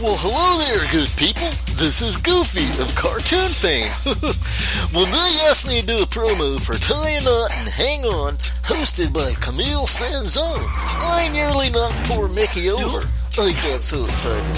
Well, 0.00 0.16
hello 0.16 0.56
there, 0.56 0.80
good 0.96 1.12
people. 1.20 1.52
This 1.76 2.00
is 2.00 2.16
Goofy 2.16 2.64
of 2.80 2.88
cartoon 2.96 3.52
fame. 3.52 3.92
when 4.96 5.04
they 5.12 5.30
asked 5.44 5.68
me 5.68 5.84
to 5.84 5.86
do 5.86 6.00
a 6.00 6.08
promo 6.08 6.56
for 6.56 6.80
Tie 6.80 7.20
a 7.20 7.20
Knot 7.20 7.52
and 7.52 7.68
Hang 7.68 8.08
On, 8.08 8.32
hosted 8.64 9.12
by 9.12 9.28
Camille 9.44 9.84
Sanzone, 9.84 10.64
I 11.04 11.28
nearly 11.36 11.68
knocked 11.68 12.08
poor 12.08 12.32
Mickey 12.32 12.72
over. 12.72 13.04
I 13.36 13.52
got 13.60 13.84
so 13.84 14.08
excited. 14.08 14.48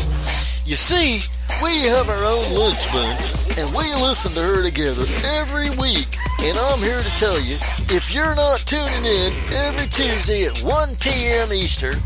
You 0.62 0.78
see, 0.78 1.26
we 1.58 1.90
have 1.90 2.06
our 2.06 2.22
own 2.22 2.46
lunch 2.54 2.86
bunch, 2.94 3.34
and 3.58 3.66
we 3.74 3.90
listen 3.98 4.30
to 4.38 4.46
her 4.46 4.62
together 4.62 5.10
every 5.26 5.74
week. 5.74 6.22
And 6.38 6.54
I'm 6.54 6.78
here 6.78 7.02
to 7.02 7.14
tell 7.18 7.42
you, 7.42 7.58
if 7.90 8.14
you're 8.14 8.38
not 8.38 8.62
tuning 8.62 9.02
in 9.02 9.34
every 9.66 9.90
Tuesday 9.90 10.46
at 10.46 10.62
1 10.62 11.02
p.m. 11.02 11.50
Eastern, 11.50 11.98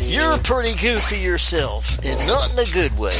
you're 0.00 0.38
pretty 0.38 0.74
goofy 0.74 1.18
yourself, 1.18 1.98
and 2.04 2.18
not 2.26 2.52
in 2.52 2.58
a 2.60 2.70
good 2.72 2.96
way. 2.98 3.16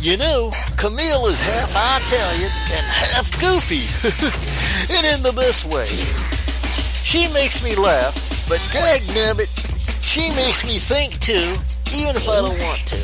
You 0.00 0.16
know, 0.16 0.50
Camille 0.76 1.26
is 1.26 1.40
half 1.40 1.70
Italian 1.70 2.50
and 2.50 2.86
half 2.86 3.30
goofy, 3.40 3.84
and 4.96 5.04
in 5.14 5.22
the 5.22 5.32
best 5.32 5.66
way. 5.72 5.88
She 7.04 7.32
makes 7.34 7.62
me 7.62 7.74
laugh, 7.74 8.14
but 8.48 8.58
dagnabbit, 8.72 9.48
she 10.00 10.30
makes 10.30 10.64
me 10.64 10.78
think 10.78 11.18
too, 11.20 11.56
even 11.94 12.16
if 12.16 12.28
I 12.28 12.36
don't 12.36 12.58
want 12.60 12.80
to. 12.86 12.96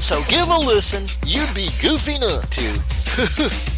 So 0.00 0.22
give 0.28 0.48
a 0.48 0.58
listen, 0.58 1.04
you'd 1.26 1.54
be 1.54 1.68
goofy 1.80 2.18
not 2.18 2.50
to. 2.52 3.60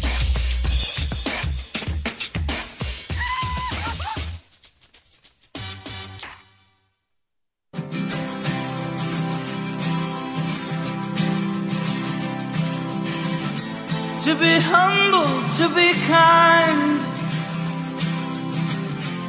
to 14.33 14.39
be 14.39 14.59
humble, 14.59 15.29
to 15.57 15.65
be 15.75 15.93
kind. 16.07 16.99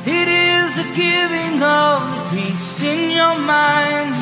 It 0.07 0.29
is 0.29 0.79
a 0.79 0.87
giving 0.97 1.63
of 1.63 2.01
peace 2.31 2.83
in 2.83 3.11
your 3.11 3.37
mind 3.39 4.15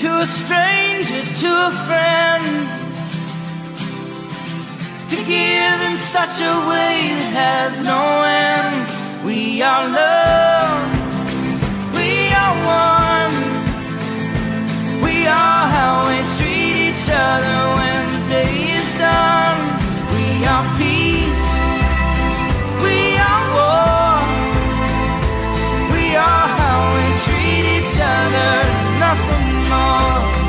to 0.00 0.08
a 0.24 0.26
stranger, 0.26 1.22
to 1.42 1.50
a 1.68 1.72
friend. 1.86 2.46
To 5.10 5.16
give 5.32 5.78
in 5.88 5.96
such 5.98 6.40
a 6.40 6.54
way 6.70 6.96
that 7.18 7.32
has 7.44 7.72
no 7.92 8.02
end. 8.24 8.86
We 9.26 9.60
are 9.60 9.86
love, 10.00 10.80
we 11.98 12.10
are 12.42 12.56
one, 12.88 13.36
we 15.04 15.26
are 15.26 15.64
how 15.76 16.08
we 16.08 16.18
treat 16.36 16.74
each 16.88 17.06
other 17.10 17.58
when 17.76 18.02
the 18.14 18.22
day 18.30 18.69
is 19.10 19.16
done. 19.16 19.60
We 20.14 20.46
are 20.46 20.66
peace. 20.78 21.46
We 22.84 23.18
are 23.18 23.44
war. 23.56 24.18
We 25.92 26.16
are 26.16 26.46
how 26.58 26.80
we 26.96 27.06
treat 27.24 27.64
each 27.78 27.96
other. 28.00 28.52
Nothing 28.98 29.48
more. 29.68 30.39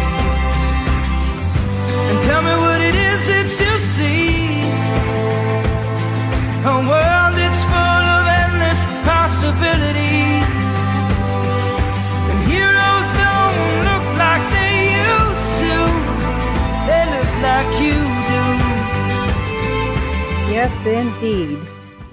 Yes, 20.84 21.06
indeed. 21.06 21.60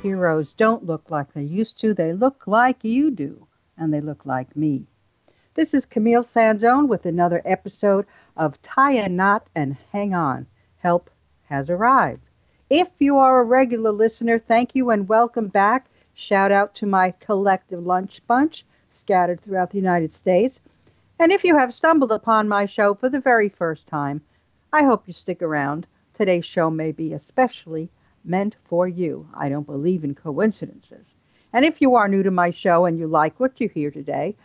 Heroes 0.03 0.53
don't 0.53 0.85
look 0.85 1.11
like 1.11 1.33
they 1.33 1.43
used 1.43 1.81
to. 1.81 1.95
They 1.95 2.13
look 2.13 2.47
like 2.47 2.85
you 2.85 3.11
do, 3.11 3.47
and 3.79 3.95
they 3.95 4.03
look 4.03 4.27
like 4.27 4.55
me. 4.55 4.87
This 5.55 5.73
is 5.73 5.87
Camille 5.87 6.23
Sanzone 6.23 6.87
with 6.87 7.07
another 7.07 7.41
episode 7.47 8.05
of 8.37 8.61
Tie 8.61 8.93
a 8.93 9.09
Knot 9.09 9.49
and 9.55 9.79
Hang 9.91 10.13
On. 10.13 10.47
Help 10.77 11.09
has 11.45 11.71
arrived. 11.71 12.21
If 12.69 12.89
you 12.99 13.17
are 13.17 13.41
a 13.41 13.45
regular 13.45 13.91
listener, 13.91 14.39
thank 14.39 14.75
you 14.75 14.91
and 14.91 15.09
welcome 15.09 15.49
back. 15.49 15.89
Shout 16.13 16.53
out 16.53 16.75
to 16.75 16.87
my 16.87 17.15
collective 17.21 17.87
lunch 17.87 18.21
bunch 18.27 18.67
scattered 18.91 19.41
throughout 19.41 19.71
the 19.71 19.79
United 19.79 20.13
States. 20.13 20.61
And 21.19 21.33
if 21.33 21.43
you 21.43 21.57
have 21.57 21.73
stumbled 21.73 22.13
upon 22.13 22.49
my 22.49 22.67
show 22.67 22.93
for 22.93 23.09
the 23.09 23.21
very 23.21 23.49
first 23.49 23.87
time, 23.87 24.21
I 24.71 24.83
hope 24.83 25.05
you 25.07 25.15
stick 25.15 25.41
around. 25.41 25.87
Today's 26.13 26.45
show 26.45 26.71
may 26.71 26.93
be 26.93 27.15
especially 27.15 27.91
meant 28.29 28.57
for 28.65 28.87
you. 28.87 29.29
I 29.35 29.49
don't 29.49 29.67
believe 29.67 30.05
in 30.05 30.15
coincidences. 30.15 31.15
And 31.53 31.65
if 31.65 31.81
you 31.81 31.95
are 31.95 32.09
new 32.09 32.23
to 32.23 32.31
my 32.31 32.51
show 32.51 32.85
and 32.85 32.99
you 32.99 33.07
like 33.07 33.41
what 33.41 33.61
you 33.61 33.69
hear 33.69 33.91
today 33.91 34.37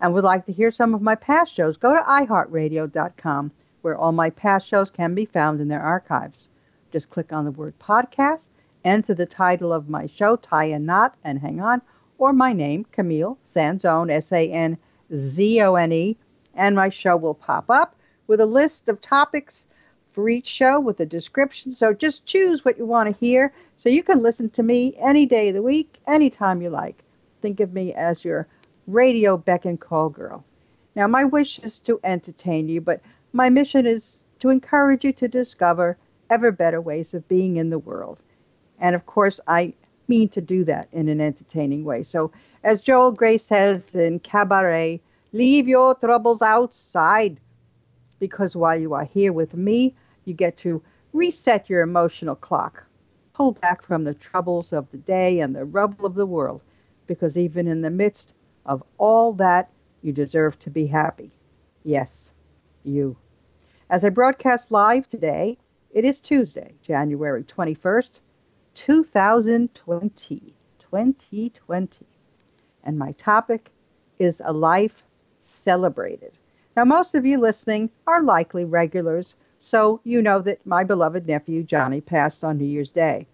and 0.00 0.14
would 0.14 0.24
like 0.24 0.46
to 0.46 0.52
hear 0.52 0.70
some 0.70 0.94
of 0.94 1.02
my 1.02 1.14
past 1.14 1.54
shows, 1.54 1.76
go 1.76 1.94
to 1.94 2.02
iHeartRadio.com 2.02 3.52
where 3.82 3.96
all 3.96 4.12
my 4.12 4.30
past 4.30 4.66
shows 4.66 4.90
can 4.90 5.14
be 5.14 5.24
found 5.24 5.60
in 5.60 5.68
their 5.68 5.82
archives. 5.82 6.48
Just 6.90 7.10
click 7.10 7.32
on 7.32 7.44
the 7.44 7.50
word 7.50 7.78
podcast, 7.78 8.48
enter 8.84 9.14
the 9.14 9.26
title 9.26 9.72
of 9.72 9.88
my 9.88 10.06
show, 10.06 10.36
Tie 10.36 10.64
a 10.64 10.78
Knot, 10.78 11.14
and 11.22 11.38
hang 11.38 11.60
on, 11.60 11.82
or 12.16 12.32
my 12.32 12.52
name, 12.52 12.84
Camille 12.90 13.38
Sanzone, 13.44 14.10
S 14.10 14.32
A 14.32 14.50
N 14.50 14.78
Z 15.14 15.62
O 15.62 15.74
N 15.74 15.92
E, 15.92 16.16
and 16.54 16.74
my 16.74 16.88
show 16.88 17.16
will 17.16 17.34
pop 17.34 17.70
up 17.70 17.94
with 18.26 18.40
a 18.40 18.46
list 18.46 18.88
of 18.88 19.00
topics 19.00 19.66
for 20.08 20.28
each 20.28 20.46
show 20.46 20.80
with 20.80 21.00
a 21.00 21.06
description. 21.06 21.70
So 21.70 21.92
just 21.94 22.26
choose 22.26 22.64
what 22.64 22.78
you 22.78 22.86
want 22.86 23.08
to 23.08 23.24
hear 23.24 23.52
so 23.76 23.88
you 23.88 24.02
can 24.02 24.22
listen 24.22 24.50
to 24.50 24.62
me 24.62 24.94
any 24.98 25.26
day 25.26 25.48
of 25.48 25.54
the 25.54 25.62
week, 25.62 25.98
anytime 26.06 26.62
you 26.62 26.70
like. 26.70 27.04
Think 27.40 27.60
of 27.60 27.72
me 27.72 27.94
as 27.94 28.24
your 28.24 28.48
radio 28.86 29.36
beck 29.36 29.64
and 29.64 29.78
call 29.78 30.08
girl. 30.08 30.44
Now, 30.96 31.06
my 31.06 31.24
wish 31.24 31.58
is 31.60 31.78
to 31.80 32.00
entertain 32.02 32.68
you, 32.68 32.80
but 32.80 33.00
my 33.32 33.50
mission 33.50 33.86
is 33.86 34.24
to 34.40 34.48
encourage 34.48 35.04
you 35.04 35.12
to 35.12 35.28
discover 35.28 35.96
ever 36.30 36.50
better 36.50 36.80
ways 36.80 37.14
of 37.14 37.28
being 37.28 37.56
in 37.56 37.70
the 37.70 37.78
world. 37.78 38.20
And 38.78 38.94
of 38.94 39.06
course, 39.06 39.40
I 39.46 39.74
mean 40.08 40.28
to 40.30 40.40
do 40.40 40.64
that 40.64 40.88
in 40.92 41.08
an 41.08 41.20
entertaining 41.20 41.84
way. 41.84 42.02
So, 42.02 42.32
as 42.64 42.82
Joel 42.82 43.12
Grey 43.12 43.36
says 43.36 43.94
in 43.94 44.18
Cabaret, 44.18 45.00
leave 45.32 45.68
your 45.68 45.94
troubles 45.94 46.42
outside. 46.42 47.38
Because 48.18 48.56
while 48.56 48.78
you 48.78 48.94
are 48.94 49.04
here 49.04 49.32
with 49.32 49.54
me, 49.54 49.94
you 50.24 50.34
get 50.34 50.56
to 50.58 50.82
reset 51.12 51.68
your 51.70 51.82
emotional 51.82 52.34
clock, 52.34 52.84
pull 53.32 53.52
back 53.52 53.82
from 53.82 54.04
the 54.04 54.14
troubles 54.14 54.72
of 54.72 54.90
the 54.90 54.98
day 54.98 55.40
and 55.40 55.54
the 55.54 55.64
rubble 55.64 56.06
of 56.06 56.14
the 56.14 56.26
world, 56.26 56.62
because 57.06 57.36
even 57.36 57.66
in 57.66 57.80
the 57.82 57.90
midst 57.90 58.34
of 58.66 58.82
all 58.98 59.32
that, 59.34 59.70
you 60.02 60.12
deserve 60.12 60.58
to 60.60 60.70
be 60.70 60.86
happy. 60.86 61.30
Yes, 61.82 62.34
you. 62.84 63.16
As 63.90 64.04
I 64.04 64.10
broadcast 64.10 64.70
live 64.70 65.08
today, 65.08 65.58
it 65.90 66.04
is 66.04 66.20
Tuesday, 66.20 66.74
January 66.82 67.42
21st, 67.44 68.20
2020. 68.74 70.54
2020. 70.78 72.06
And 72.84 72.98
my 72.98 73.12
topic 73.12 73.70
is 74.18 74.40
a 74.44 74.52
life 74.52 75.04
celebrated. 75.40 76.37
Now, 76.78 76.84
most 76.84 77.16
of 77.16 77.26
you 77.26 77.40
listening 77.40 77.90
are 78.06 78.22
likely 78.22 78.64
regulars, 78.64 79.34
so 79.58 80.00
you 80.04 80.22
know 80.22 80.38
that 80.42 80.64
my 80.64 80.84
beloved 80.84 81.26
nephew 81.26 81.64
Johnny 81.64 82.00
passed 82.00 82.44
on 82.44 82.56
New 82.56 82.66
Year's 82.66 82.92
Day. 82.92 83.26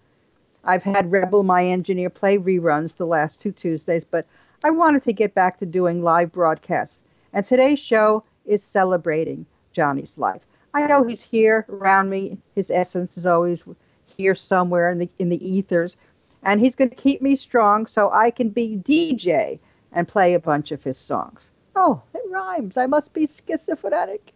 I've 0.65 0.83
had 0.83 1.13
Rebel, 1.13 1.43
my 1.43 1.67
engineer, 1.67 2.09
play 2.09 2.39
reruns 2.39 2.97
the 2.97 3.07
last 3.07 3.43
two 3.43 3.53
Tuesdays, 3.53 4.03
but 4.03 4.25
I 4.65 4.71
wanted 4.71 5.03
to 5.03 5.13
get 5.13 5.35
back 5.35 5.59
to 5.59 5.67
doing 5.67 6.03
live 6.03 6.33
broadcasts. 6.33 7.03
And 7.35 7.45
today's 7.45 7.79
show 7.79 8.25
is 8.47 8.63
celebrating 8.63 9.45
Johnny's 9.73 10.17
life. 10.17 10.47
I 10.73 10.87
know 10.87 11.05
he's 11.05 11.21
here 11.21 11.67
around 11.69 12.09
me. 12.09 12.39
His 12.55 12.71
essence 12.71 13.19
is 13.19 13.27
always 13.27 13.63
here 14.07 14.35
somewhere 14.35 14.89
in 14.89 14.97
the 14.97 15.11
in 15.19 15.29
the 15.29 15.47
ethers, 15.47 15.99
and 16.43 16.61
he's 16.61 16.77
going 16.77 16.89
to 16.89 16.97
keep 16.97 17.21
me 17.21 17.37
strong 17.37 17.85
so 17.85 18.11
I 18.11 18.31
can 18.31 18.49
be 18.49 18.79
DJ 18.79 19.59
and 19.93 20.09
play 20.09 20.33
a 20.33 20.41
bunch 20.41 20.73
of 20.73 20.83
his 20.83 20.97
songs. 20.97 21.51
Oh, 21.77 22.03
it 22.15 22.23
rhymes. 22.29 22.77
I 22.77 22.87
must 22.87 23.13
be 23.13 23.27
schizophrenic. 23.27 24.33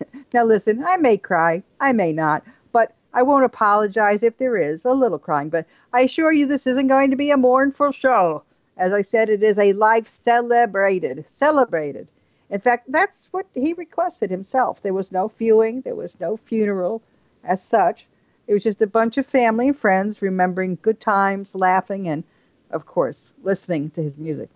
now 0.32 0.44
listen, 0.44 0.84
I 0.84 0.96
may 0.96 1.16
cry, 1.16 1.62
I 1.80 1.92
may 1.92 2.12
not, 2.12 2.42
but 2.72 2.94
I 3.12 3.22
won't 3.22 3.44
apologize 3.44 4.22
if 4.22 4.38
there 4.38 4.56
is 4.56 4.84
a 4.84 4.92
little 4.92 5.18
crying. 5.18 5.50
But 5.50 5.66
I 5.92 6.02
assure 6.02 6.32
you, 6.32 6.46
this 6.46 6.66
isn't 6.66 6.88
going 6.88 7.10
to 7.10 7.16
be 7.16 7.30
a 7.30 7.36
mournful 7.36 7.92
show. 7.92 8.42
As 8.76 8.92
I 8.92 9.02
said, 9.02 9.30
it 9.30 9.42
is 9.42 9.58
a 9.58 9.72
life 9.72 10.08
celebrated, 10.08 11.28
celebrated. 11.28 12.08
In 12.50 12.60
fact, 12.60 12.90
that's 12.92 13.32
what 13.32 13.46
he 13.54 13.72
requested 13.72 14.30
himself. 14.30 14.82
There 14.82 14.94
was 14.94 15.10
no 15.10 15.28
viewing, 15.28 15.80
there 15.80 15.94
was 15.94 16.18
no 16.20 16.36
funeral 16.36 17.02
as 17.42 17.62
such. 17.62 18.06
It 18.46 18.52
was 18.52 18.62
just 18.62 18.82
a 18.82 18.86
bunch 18.86 19.18
of 19.18 19.26
family 19.26 19.68
and 19.68 19.76
friends 19.76 20.22
remembering 20.22 20.78
good 20.80 21.00
times, 21.00 21.54
laughing, 21.54 22.08
and, 22.08 22.22
of 22.70 22.86
course, 22.86 23.32
listening 23.42 23.90
to 23.90 24.02
his 24.02 24.16
music. 24.16 24.48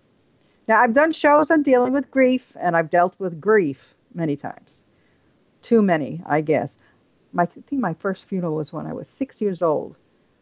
Now, 0.67 0.79
I've 0.79 0.93
done 0.93 1.11
shows 1.11 1.51
on 1.51 1.63
dealing 1.63 1.93
with 1.93 2.11
grief, 2.11 2.55
and 2.59 2.75
I've 2.75 2.89
dealt 2.89 3.15
with 3.19 3.41
grief 3.41 3.93
many 4.13 4.35
times. 4.35 4.83
Too 5.61 5.81
many, 5.81 6.21
I 6.25 6.41
guess. 6.41 6.77
My, 7.33 7.43
I 7.43 7.45
think 7.45 7.81
my 7.81 7.93
first 7.93 8.25
funeral 8.25 8.55
was 8.55 8.73
when 8.73 8.85
I 8.85 8.93
was 8.93 9.07
six 9.07 9.41
years 9.41 9.61
old. 9.61 9.95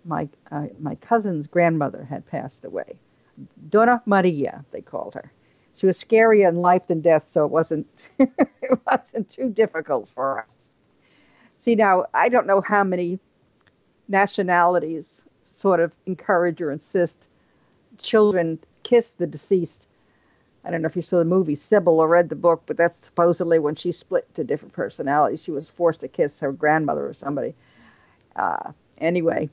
My, 0.06 0.30
uh, 0.52 0.68
my 0.80 0.96
cousin's 0.96 1.48
grandmother 1.48 2.04
had 2.04 2.26
passed 2.26 2.66
away. 2.66 3.00
Donna 3.70 4.02
Maria, 4.06 4.66
they 4.72 4.82
called 4.82 5.16
her. 5.16 5.32
She 5.74 5.86
was 5.86 6.04
scarier 6.04 6.50
in 6.50 6.58
life 6.58 6.88
than 6.88 7.02
death, 7.02 7.26
so 7.26 7.46
it 7.46 7.52
wasn't 7.52 7.88
it 8.20 8.80
wasn't 8.86 9.30
too 9.30 9.50
difficult 9.50 10.10
for 10.10 10.40
us. 10.40 10.70
See 11.56 11.76
now, 11.76 12.06
I 12.14 12.30
don't 12.30 12.48
know 12.48 12.62
how 12.62 12.84
many 12.84 13.20
nationalities 14.08 15.26
sort 15.46 15.80
of 15.80 15.94
encourage 16.06 16.62
or 16.62 16.72
insist 16.72 17.30
children 17.98 18.60
kiss 18.84 19.14
the 19.14 19.28
deceased. 19.28 19.88
I 20.64 20.72
don't 20.72 20.82
know 20.82 20.88
if 20.88 20.96
you 20.96 21.02
saw 21.02 21.20
the 21.20 21.26
movie 21.26 21.56
Sybil 21.56 22.00
or 22.00 22.08
read 22.08 22.30
the 22.30 22.36
book, 22.36 22.64
but 22.66 22.78
that's 22.78 22.98
supposedly 22.98 23.60
when 23.60 23.76
she 23.76 23.92
split 23.92 24.34
to 24.36 24.44
different 24.44 24.74
personalities. 24.74 25.44
She 25.44 25.52
was 25.52 25.70
forced 25.70 26.02
to 26.02 26.08
kiss 26.08 26.40
her 26.42 26.52
grandmother 26.52 27.08
or 27.08 27.14
somebody. 27.14 27.56
Uh, 28.36 28.72
anyway, 29.00 29.50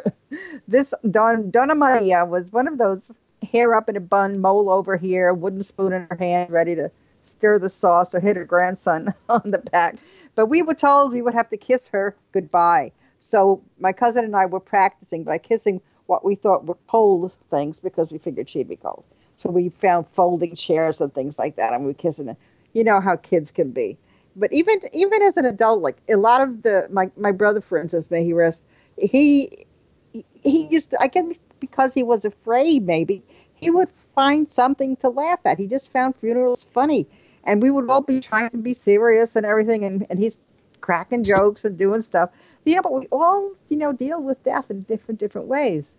this 0.68 0.94
Don, 1.10 1.50
Donna 1.50 1.74
Maria 1.74 2.24
was 2.24 2.52
one 2.52 2.68
of 2.68 2.78
those 2.78 3.18
hair 3.50 3.74
up 3.74 3.88
in 3.88 3.96
a 3.96 4.00
bun, 4.00 4.40
mole 4.40 4.70
over 4.70 4.96
here, 4.96 5.32
wooden 5.32 5.62
spoon 5.62 5.92
in 5.92 6.06
her 6.10 6.16
hand, 6.16 6.50
ready 6.50 6.74
to 6.74 6.90
stir 7.22 7.58
the 7.58 7.70
sauce 7.70 8.14
or 8.14 8.20
hit 8.20 8.36
her 8.36 8.44
grandson 8.44 9.14
on 9.28 9.50
the 9.50 9.58
back. 9.58 9.96
But 10.34 10.46
we 10.46 10.62
were 10.62 10.74
told 10.74 11.12
we 11.12 11.22
would 11.22 11.34
have 11.34 11.48
to 11.50 11.56
kiss 11.56 11.88
her 11.88 12.14
goodbye. 12.32 12.92
So 13.20 13.62
my 13.78 13.92
cousin 13.92 14.24
and 14.24 14.36
I 14.36 14.46
were 14.46 14.60
practicing 14.60 15.24
by 15.24 15.38
kissing 15.38 15.80
what 16.06 16.24
we 16.24 16.34
thought 16.34 16.66
were 16.66 16.76
cold 16.86 17.32
things 17.50 17.78
because 17.78 18.12
we 18.12 18.18
figured 18.18 18.48
she'd 18.48 18.68
be 18.68 18.76
cold. 18.76 19.04
So 19.44 19.50
we 19.50 19.68
found 19.68 20.08
folding 20.08 20.54
chairs 20.54 21.00
and 21.00 21.14
things 21.14 21.38
like 21.38 21.56
that, 21.56 21.72
and 21.74 21.82
we 21.82 21.88
were 21.88 21.94
kissing 21.94 22.28
it. 22.28 22.36
You 22.72 22.82
know 22.82 23.00
how 23.00 23.16
kids 23.16 23.50
can 23.50 23.70
be. 23.70 23.98
But 24.36 24.52
even 24.52 24.80
even 24.92 25.22
as 25.22 25.36
an 25.36 25.44
adult, 25.44 25.82
like 25.82 25.98
a 26.08 26.16
lot 26.16 26.40
of 26.40 26.62
the 26.62 26.88
my 26.90 27.10
my 27.16 27.30
brother, 27.30 27.60
for 27.60 27.78
instance, 27.78 28.10
may 28.10 28.24
he 28.24 28.32
rest, 28.32 28.66
he 28.98 29.66
he 30.12 30.66
used 30.66 30.90
to. 30.90 31.00
I 31.00 31.08
guess 31.08 31.38
because 31.60 31.94
he 31.94 32.02
was 32.02 32.24
afraid, 32.24 32.84
maybe 32.86 33.22
he 33.54 33.70
would 33.70 33.92
find 33.92 34.48
something 34.48 34.96
to 34.96 35.08
laugh 35.08 35.40
at. 35.44 35.58
He 35.58 35.66
just 35.66 35.92
found 35.92 36.16
funerals 36.16 36.64
funny. 36.64 37.06
And 37.44 37.62
we 37.62 37.70
would 37.70 37.90
all 37.90 38.00
be 38.00 38.20
trying 38.20 38.50
to 38.50 38.56
be 38.56 38.74
serious 38.74 39.36
and 39.36 39.44
everything, 39.44 39.84
and, 39.84 40.06
and 40.08 40.18
he's 40.18 40.38
cracking 40.80 41.24
jokes 41.24 41.64
and 41.64 41.76
doing 41.76 42.02
stuff. 42.02 42.30
You 42.64 42.76
know, 42.76 42.82
but 42.82 42.94
we 42.94 43.06
all, 43.12 43.52
you 43.68 43.76
know, 43.76 43.92
deal 43.92 44.22
with 44.22 44.42
death 44.42 44.70
in 44.70 44.82
different 44.82 45.20
different 45.20 45.48
ways. 45.48 45.98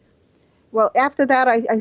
Well, 0.72 0.92
after 0.96 1.26
that, 1.28 1.48
I, 1.48 1.64
I 1.70 1.80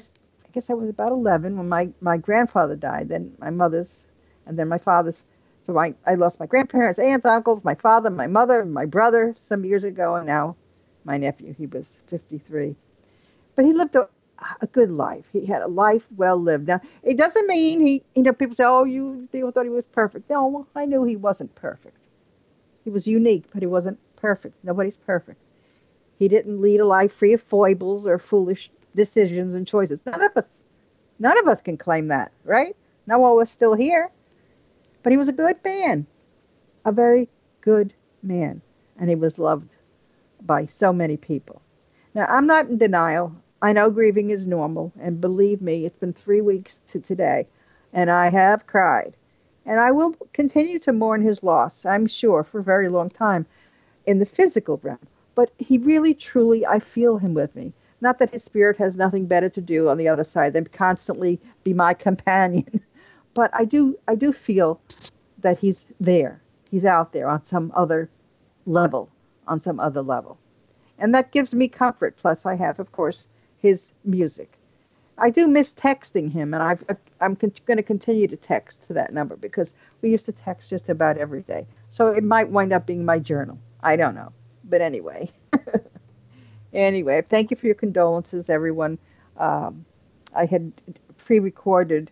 guess 0.55 0.71
I 0.71 0.75
was 0.75 0.89
about 0.89 1.11
11 1.11 1.57
when 1.57 1.69
my, 1.69 1.91
my 2.01 2.17
grandfather 2.17 2.77
died, 2.77 3.09
then 3.09 3.35
my 3.41 3.51
mother's, 3.51 4.07
and 4.47 4.57
then 4.57 4.69
my 4.69 4.79
father's. 4.79 5.23
So 5.63 5.77
I, 5.79 5.95
I 6.07 6.15
lost 6.15 6.39
my 6.39 6.47
grandparents, 6.47 6.99
aunts, 6.99 7.25
uncles, 7.25 7.65
my 7.65 7.75
father, 7.75 8.11
my 8.11 8.29
mother, 8.29 8.65
my 8.65 8.85
brother 8.85 9.35
some 9.37 9.65
years 9.65 9.83
ago, 9.83 10.15
and 10.15 10.27
now 10.27 10.57
my 11.05 11.19
nephew. 11.19 11.55
He 11.59 11.67
was 11.67 12.03
53. 12.07 12.77
But 13.57 13.65
he 13.65 13.73
lived 13.73 13.97
a, 13.97 14.09
a 14.61 14.67
good 14.69 14.91
life. 14.91 15.29
He 15.33 15.45
had 15.45 15.63
a 15.63 15.69
life 15.69 16.07
well 16.17 16.37
lived. 16.37 16.69
Now, 16.69 16.81
it 17.03 17.19
doesn't 17.19 17.47
mean 17.49 17.81
he, 17.81 18.03
you 18.15 18.23
know, 18.23 18.33
people 18.33 18.55
say, 18.55 18.65
oh, 18.65 18.85
you, 18.85 19.29
you 19.33 19.51
thought 19.51 19.65
he 19.65 19.71
was 19.71 19.87
perfect. 19.87 20.31
No, 20.31 20.67
I 20.77 20.87
knew 20.87 21.03
he 21.03 21.17
wasn't 21.17 21.55
perfect. 21.55 22.07
He 22.85 22.91
was 22.91 23.07
unique, 23.09 23.47
but 23.53 23.63
he 23.63 23.67
wasn't 23.67 23.99
perfect. 24.17 24.63
Nobody's 24.63 24.99
perfect. 24.99 25.41
He 26.19 26.29
didn't 26.29 26.61
lead 26.61 26.81
a 26.81 26.87
life 26.87 27.13
free 27.13 27.33
of 27.33 27.43
foibles 27.43 28.07
or 28.07 28.19
foolish 28.19 28.71
decisions 28.95 29.55
and 29.55 29.67
choices. 29.67 30.05
None 30.07 30.23
of 30.23 30.37
us, 30.37 30.63
none 31.19 31.39
of 31.39 31.49
us 31.49 31.61
can 31.61 31.77
claim 31.77 32.09
that, 32.09 32.33
right? 32.45 32.77
No 33.07 33.19
one 33.19 33.37
was 33.37 33.51
still 33.51 33.75
here. 33.75 34.11
But 35.03 35.13
he 35.13 35.19
was 35.19 35.29
a 35.29 35.33
good 35.33 35.57
man, 35.65 36.07
a 36.85 36.93
very 36.93 37.29
good 37.61 37.93
man, 38.23 38.63
and 38.99 39.09
he 39.11 39.17
was 39.17 39.39
loved 39.39 39.75
by 40.41 40.67
so 40.67 40.93
many 40.93 41.17
people. 41.17 41.61
Now, 42.15 42.27
I'm 42.29 42.47
not 42.47 42.69
in 42.69 42.79
denial. 42.79 43.35
I 43.61 43.73
know 43.73 43.91
grieving 43.91 44.31
is 44.31 44.47
normal, 44.47 44.93
and 45.01 45.21
believe 45.21 45.61
me, 45.61 45.85
it's 45.85 45.99
been 45.99 46.13
three 46.13 46.41
weeks 46.41 46.81
to 46.89 47.01
today, 47.01 47.47
and 47.93 48.11
I 48.11 48.31
have 48.31 48.67
cried. 48.67 49.15
And 49.67 49.81
I 49.81 49.91
will 49.91 50.15
continue 50.33 50.79
to 50.81 50.93
mourn 50.93 51.23
his 51.23 51.43
loss, 51.43 51.87
I'm 51.87 52.07
sure, 52.07 52.45
for 52.45 52.61
a 52.61 52.65
very 52.65 52.89
long 52.89 53.09
time 53.09 53.47
in 54.07 54.19
the 54.19 54.27
physical 54.27 54.79
realm. 54.83 54.99
But 55.35 55.51
he 55.59 55.79
really, 55.79 56.15
truly, 56.15 56.67
I 56.67 56.79
feel 56.79 57.19
him 57.19 57.35
with 57.35 57.55
me. 57.57 57.73
Not 58.05 58.19
that 58.19 58.29
his 58.29 58.45
spirit 58.45 58.77
has 58.77 58.99
nothing 58.99 59.25
better 59.25 59.49
to 59.49 59.63
do 59.63 59.89
on 59.89 59.97
the 59.97 60.09
other 60.09 60.25
side 60.25 60.53
than 60.53 60.67
constantly 60.67 61.41
be 61.65 61.73
my 61.73 61.95
companion, 62.09 62.83
but 63.33 63.51
I 63.55 63.65
do, 63.65 63.99
I 64.07 64.15
do 64.15 64.31
feel 64.31 64.79
that 65.39 65.57
he's 65.57 65.91
there. 65.99 66.43
He's 66.71 66.85
out 66.85 67.15
there 67.15 67.27
on 67.29 67.45
some 67.45 67.73
other 67.75 68.11
level, 68.67 69.09
on 69.49 69.59
some 69.59 69.81
other 69.81 70.03
level. 70.03 70.37
And 70.99 71.15
that 71.15 71.33
gives 71.33 71.55
me 71.55 71.67
comfort. 71.67 72.17
Plus, 72.19 72.45
I 72.45 72.57
have, 72.57 72.79
of 72.79 72.93
course, 72.93 73.27
his 73.57 73.95
music. 74.05 74.59
I 75.17 75.31
do 75.31 75.49
miss 75.49 75.73
texting 75.73 76.31
him, 76.31 76.53
and 76.53 76.63
I've, 76.63 76.85
I'm 77.23 77.37
con- 77.37 77.53
going 77.65 77.79
to 77.79 77.83
continue 77.83 78.27
to 78.29 78.37
text 78.37 78.87
to 78.89 78.93
that 78.93 79.15
number 79.15 79.37
because 79.37 79.73
we 80.03 80.11
used 80.11 80.27
to 80.27 80.33
text 80.33 80.69
just 80.69 80.91
about 80.91 81.17
every 81.17 81.41
day. 81.41 81.67
So 81.91 82.09
it 82.09 82.23
might 82.23 82.51
wind 82.51 82.75
up 82.75 82.85
being 82.85 83.07
my 83.07 83.19
journal. 83.19 83.59
I 83.83 83.97
don't 83.97 84.15
know. 84.15 84.31
But 84.65 84.83
anyway. 84.83 85.31
Anyway, 86.75 87.23
thank 87.23 87.51
you 87.51 87.57
for 87.57 87.67
your 87.67 87.75
condolences, 87.75 88.51
everyone. 88.51 88.99
Um, 89.37 89.85
I 90.35 90.47
had 90.47 90.73
pre 91.17 91.39
recorded 91.39 92.11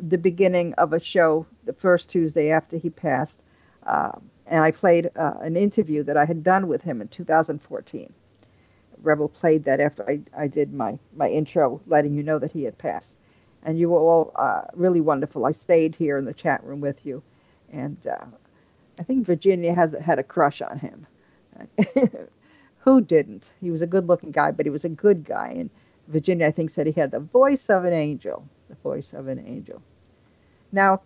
the 0.00 0.18
beginning 0.18 0.74
of 0.74 0.92
a 0.92 1.00
show 1.00 1.46
the 1.64 1.72
first 1.72 2.10
Tuesday 2.10 2.50
after 2.50 2.76
he 2.76 2.90
passed. 2.90 3.42
Uh, 3.84 4.12
and 4.46 4.62
I 4.62 4.70
played 4.70 5.10
uh, 5.16 5.34
an 5.40 5.56
interview 5.56 6.02
that 6.04 6.16
I 6.16 6.24
had 6.24 6.42
done 6.42 6.68
with 6.68 6.82
him 6.82 7.00
in 7.00 7.08
2014. 7.08 8.12
Rebel 9.02 9.28
played 9.28 9.64
that 9.64 9.80
after 9.80 10.08
I, 10.08 10.20
I 10.36 10.48
did 10.48 10.72
my, 10.72 10.98
my 11.14 11.28
intro, 11.28 11.80
letting 11.86 12.14
you 12.14 12.22
know 12.22 12.38
that 12.38 12.52
he 12.52 12.64
had 12.64 12.78
passed. 12.78 13.18
And 13.62 13.78
you 13.78 13.90
were 13.90 13.98
all 13.98 14.32
uh, 14.36 14.62
really 14.74 15.00
wonderful. 15.00 15.44
I 15.44 15.52
stayed 15.52 15.94
here 15.94 16.16
in 16.16 16.24
the 16.24 16.34
chat 16.34 16.62
room 16.64 16.80
with 16.80 17.04
you. 17.06 17.22
And 17.72 18.04
uh, 18.06 18.26
I 18.98 19.02
think 19.02 19.26
Virginia 19.26 19.74
has 19.74 19.94
had 19.94 20.18
a 20.18 20.22
crush 20.22 20.62
on 20.62 20.78
him. 20.78 21.06
Who 22.88 23.02
didn't? 23.02 23.52
He 23.60 23.70
was 23.70 23.82
a 23.82 23.86
good 23.86 24.08
looking 24.08 24.30
guy, 24.30 24.50
but 24.50 24.64
he 24.64 24.70
was 24.70 24.86
a 24.86 24.88
good 24.88 25.22
guy. 25.22 25.52
And 25.54 25.68
Virginia, 26.06 26.46
I 26.46 26.50
think, 26.50 26.70
said 26.70 26.86
he 26.86 26.98
had 26.98 27.10
the 27.10 27.20
voice 27.20 27.68
of 27.68 27.84
an 27.84 27.92
angel. 27.92 28.48
The 28.70 28.76
voice 28.76 29.12
of 29.12 29.28
an 29.28 29.44
angel. 29.46 29.82
Now, 30.72 31.02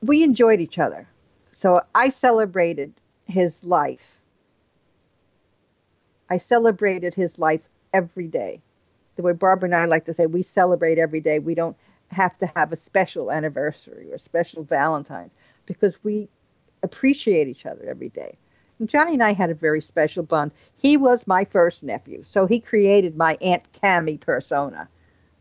we 0.00 0.22
enjoyed 0.22 0.60
each 0.60 0.78
other. 0.78 1.08
So 1.50 1.80
I 1.92 2.08
celebrated 2.08 2.92
his 3.26 3.64
life. 3.64 4.20
I 6.30 6.36
celebrated 6.36 7.12
his 7.12 7.36
life 7.36 7.62
every 7.92 8.28
day. 8.28 8.62
The 9.16 9.22
way 9.22 9.32
Barbara 9.32 9.70
and 9.70 9.74
I 9.74 9.86
like 9.86 10.04
to 10.04 10.14
say, 10.14 10.26
we 10.26 10.44
celebrate 10.44 10.98
every 10.98 11.20
day. 11.20 11.40
We 11.40 11.56
don't 11.56 11.76
have 12.12 12.38
to 12.38 12.46
have 12.54 12.70
a 12.70 12.76
special 12.76 13.32
anniversary 13.32 14.12
or 14.12 14.18
special 14.18 14.62
Valentine's 14.62 15.34
because 15.66 15.98
we 16.04 16.28
appreciate 16.84 17.48
each 17.48 17.66
other 17.66 17.90
every 17.90 18.10
day. 18.10 18.38
Johnny 18.86 19.14
and 19.14 19.22
I 19.22 19.32
had 19.32 19.50
a 19.50 19.54
very 19.54 19.80
special 19.80 20.22
bond. 20.22 20.52
He 20.76 20.96
was 20.96 21.26
my 21.26 21.44
first 21.44 21.82
nephew, 21.82 22.22
so 22.22 22.46
he 22.46 22.60
created 22.60 23.16
my 23.16 23.36
Aunt 23.40 23.62
Cammy 23.72 24.18
persona. 24.18 24.88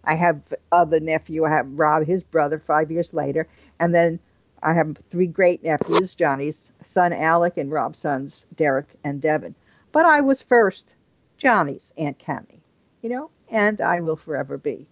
I 0.03 0.15
have 0.15 0.53
other 0.71 0.99
nephew. 0.99 1.45
I 1.45 1.49
have 1.49 1.79
Rob, 1.79 2.05
his 2.05 2.23
brother, 2.23 2.59
five 2.59 2.91
years 2.91 3.13
later, 3.13 3.47
and 3.79 3.93
then 3.93 4.19
I 4.61 4.73
have 4.73 4.97
three 5.09 5.27
great 5.27 5.63
nephews: 5.63 6.15
Johnny's 6.15 6.71
son 6.81 7.13
Alec 7.13 7.57
and 7.57 7.71
Rob's 7.71 7.99
sons 7.99 8.45
Derek 8.55 8.87
and 9.03 9.21
Devin. 9.21 9.55
But 9.91 10.05
I 10.05 10.21
was 10.21 10.43
first 10.43 10.95
Johnny's 11.37 11.93
Aunt 11.97 12.19
Cammy, 12.19 12.59
you 13.01 13.09
know, 13.09 13.29
and 13.49 13.79
I 13.79 14.01
will 14.01 14.17
forever 14.17 14.57
be. 14.57 14.85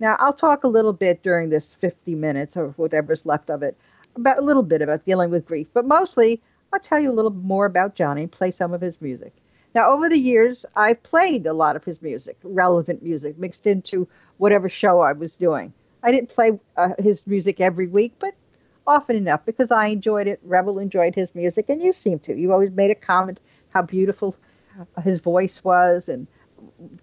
Now 0.00 0.16
I'll 0.18 0.32
talk 0.32 0.64
a 0.64 0.68
little 0.68 0.92
bit 0.92 1.22
during 1.22 1.50
this 1.50 1.74
50 1.74 2.14
minutes 2.16 2.56
or 2.56 2.68
whatever's 2.70 3.26
left 3.26 3.48
of 3.48 3.62
it 3.62 3.76
about 4.16 4.38
a 4.38 4.42
little 4.42 4.62
bit 4.62 4.82
about 4.82 5.04
dealing 5.04 5.30
with 5.30 5.46
grief, 5.46 5.68
but 5.72 5.86
mostly 5.86 6.42
I'll 6.76 6.80
tell 6.80 7.00
you 7.00 7.10
a 7.10 7.14
little 7.14 7.32
more 7.32 7.64
about 7.64 7.94
Johnny 7.94 8.20
and 8.20 8.30
play 8.30 8.50
some 8.50 8.74
of 8.74 8.82
his 8.82 9.00
music. 9.00 9.32
Now, 9.74 9.92
over 9.92 10.10
the 10.10 10.18
years, 10.18 10.66
I've 10.76 11.02
played 11.02 11.46
a 11.46 11.54
lot 11.54 11.74
of 11.74 11.82
his 11.84 12.02
music, 12.02 12.36
relevant 12.42 13.02
music, 13.02 13.38
mixed 13.38 13.66
into 13.66 14.06
whatever 14.36 14.68
show 14.68 15.00
I 15.00 15.12
was 15.12 15.36
doing. 15.36 15.72
I 16.02 16.12
didn't 16.12 16.28
play 16.28 16.60
uh, 16.76 16.90
his 16.98 17.26
music 17.26 17.62
every 17.62 17.88
week, 17.88 18.16
but 18.18 18.34
often 18.86 19.16
enough 19.16 19.46
because 19.46 19.70
I 19.70 19.86
enjoyed 19.86 20.26
it. 20.26 20.38
Rebel 20.44 20.78
enjoyed 20.78 21.14
his 21.14 21.34
music, 21.34 21.70
and 21.70 21.82
you 21.82 21.94
seem 21.94 22.18
to. 22.18 22.36
You 22.36 22.52
always 22.52 22.72
made 22.72 22.90
a 22.90 22.94
comment 22.94 23.40
how 23.70 23.80
beautiful 23.80 24.36
his 25.02 25.20
voice 25.20 25.64
was, 25.64 26.10
and 26.10 26.26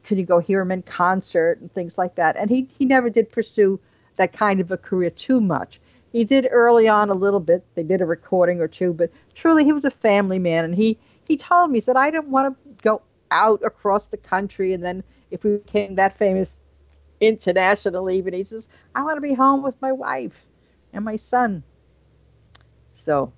could 0.04 0.20
you 0.20 0.24
go 0.24 0.38
hear 0.38 0.62
him 0.62 0.72
in 0.72 0.84
concert 0.84 1.62
and 1.62 1.74
things 1.74 1.98
like 1.98 2.14
that. 2.16 2.38
And 2.38 2.48
he 2.48 2.68
he 2.78 2.86
never 2.86 3.10
did 3.10 3.32
pursue 3.32 3.80
that 4.18 4.34
kind 4.34 4.60
of 4.60 4.70
a 4.70 4.78
career 4.78 5.10
too 5.10 5.42
much. 5.42 5.82
He 6.14 6.24
did 6.24 6.48
early 6.52 6.88
on 6.88 7.10
a 7.10 7.16
little 7.16 7.40
bit. 7.40 7.66
They 7.74 7.82
did 7.82 8.00
a 8.00 8.06
recording 8.06 8.62
or 8.62 8.68
two, 8.68 8.94
but 8.94 9.12
truly 9.34 9.66
he 9.66 9.74
was 9.74 9.84
a 9.84 9.92
family 9.92 10.38
man, 10.38 10.64
and 10.64 10.76
he 10.76 11.00
he 11.28 11.36
told 11.36 11.72
me 11.72 11.78
he 11.78 11.82
said 11.82 11.98
I 11.98 12.12
didn't 12.12 12.30
want 12.30 12.56
to 12.56 12.84
go 12.84 13.02
out 13.32 13.62
across 13.66 14.08
the 14.08 14.18
country, 14.18 14.74
and 14.74 14.86
then 14.86 15.04
if 15.32 15.44
we 15.44 15.58
became 15.58 15.96
that 15.96 16.16
famous 16.16 16.60
internationally, 17.20 18.18
even 18.18 18.36
he 18.36 18.44
says 18.44 18.70
I 18.94 19.02
want 19.02 19.18
to 19.18 19.22
be 19.22 19.34
home 19.34 19.64
with 19.64 19.82
my 19.82 19.92
wife 19.92 20.46
and 20.94 21.04
my 21.04 21.16
son. 21.16 21.64
So, 22.92 23.34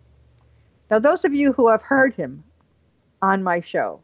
now 0.91 0.99
those 0.99 1.23
of 1.23 1.33
you 1.33 1.53
who 1.53 1.69
have 1.69 1.81
heard 1.81 2.13
him 2.13 2.43
on 3.21 3.41
my 3.41 3.61
show 3.61 4.01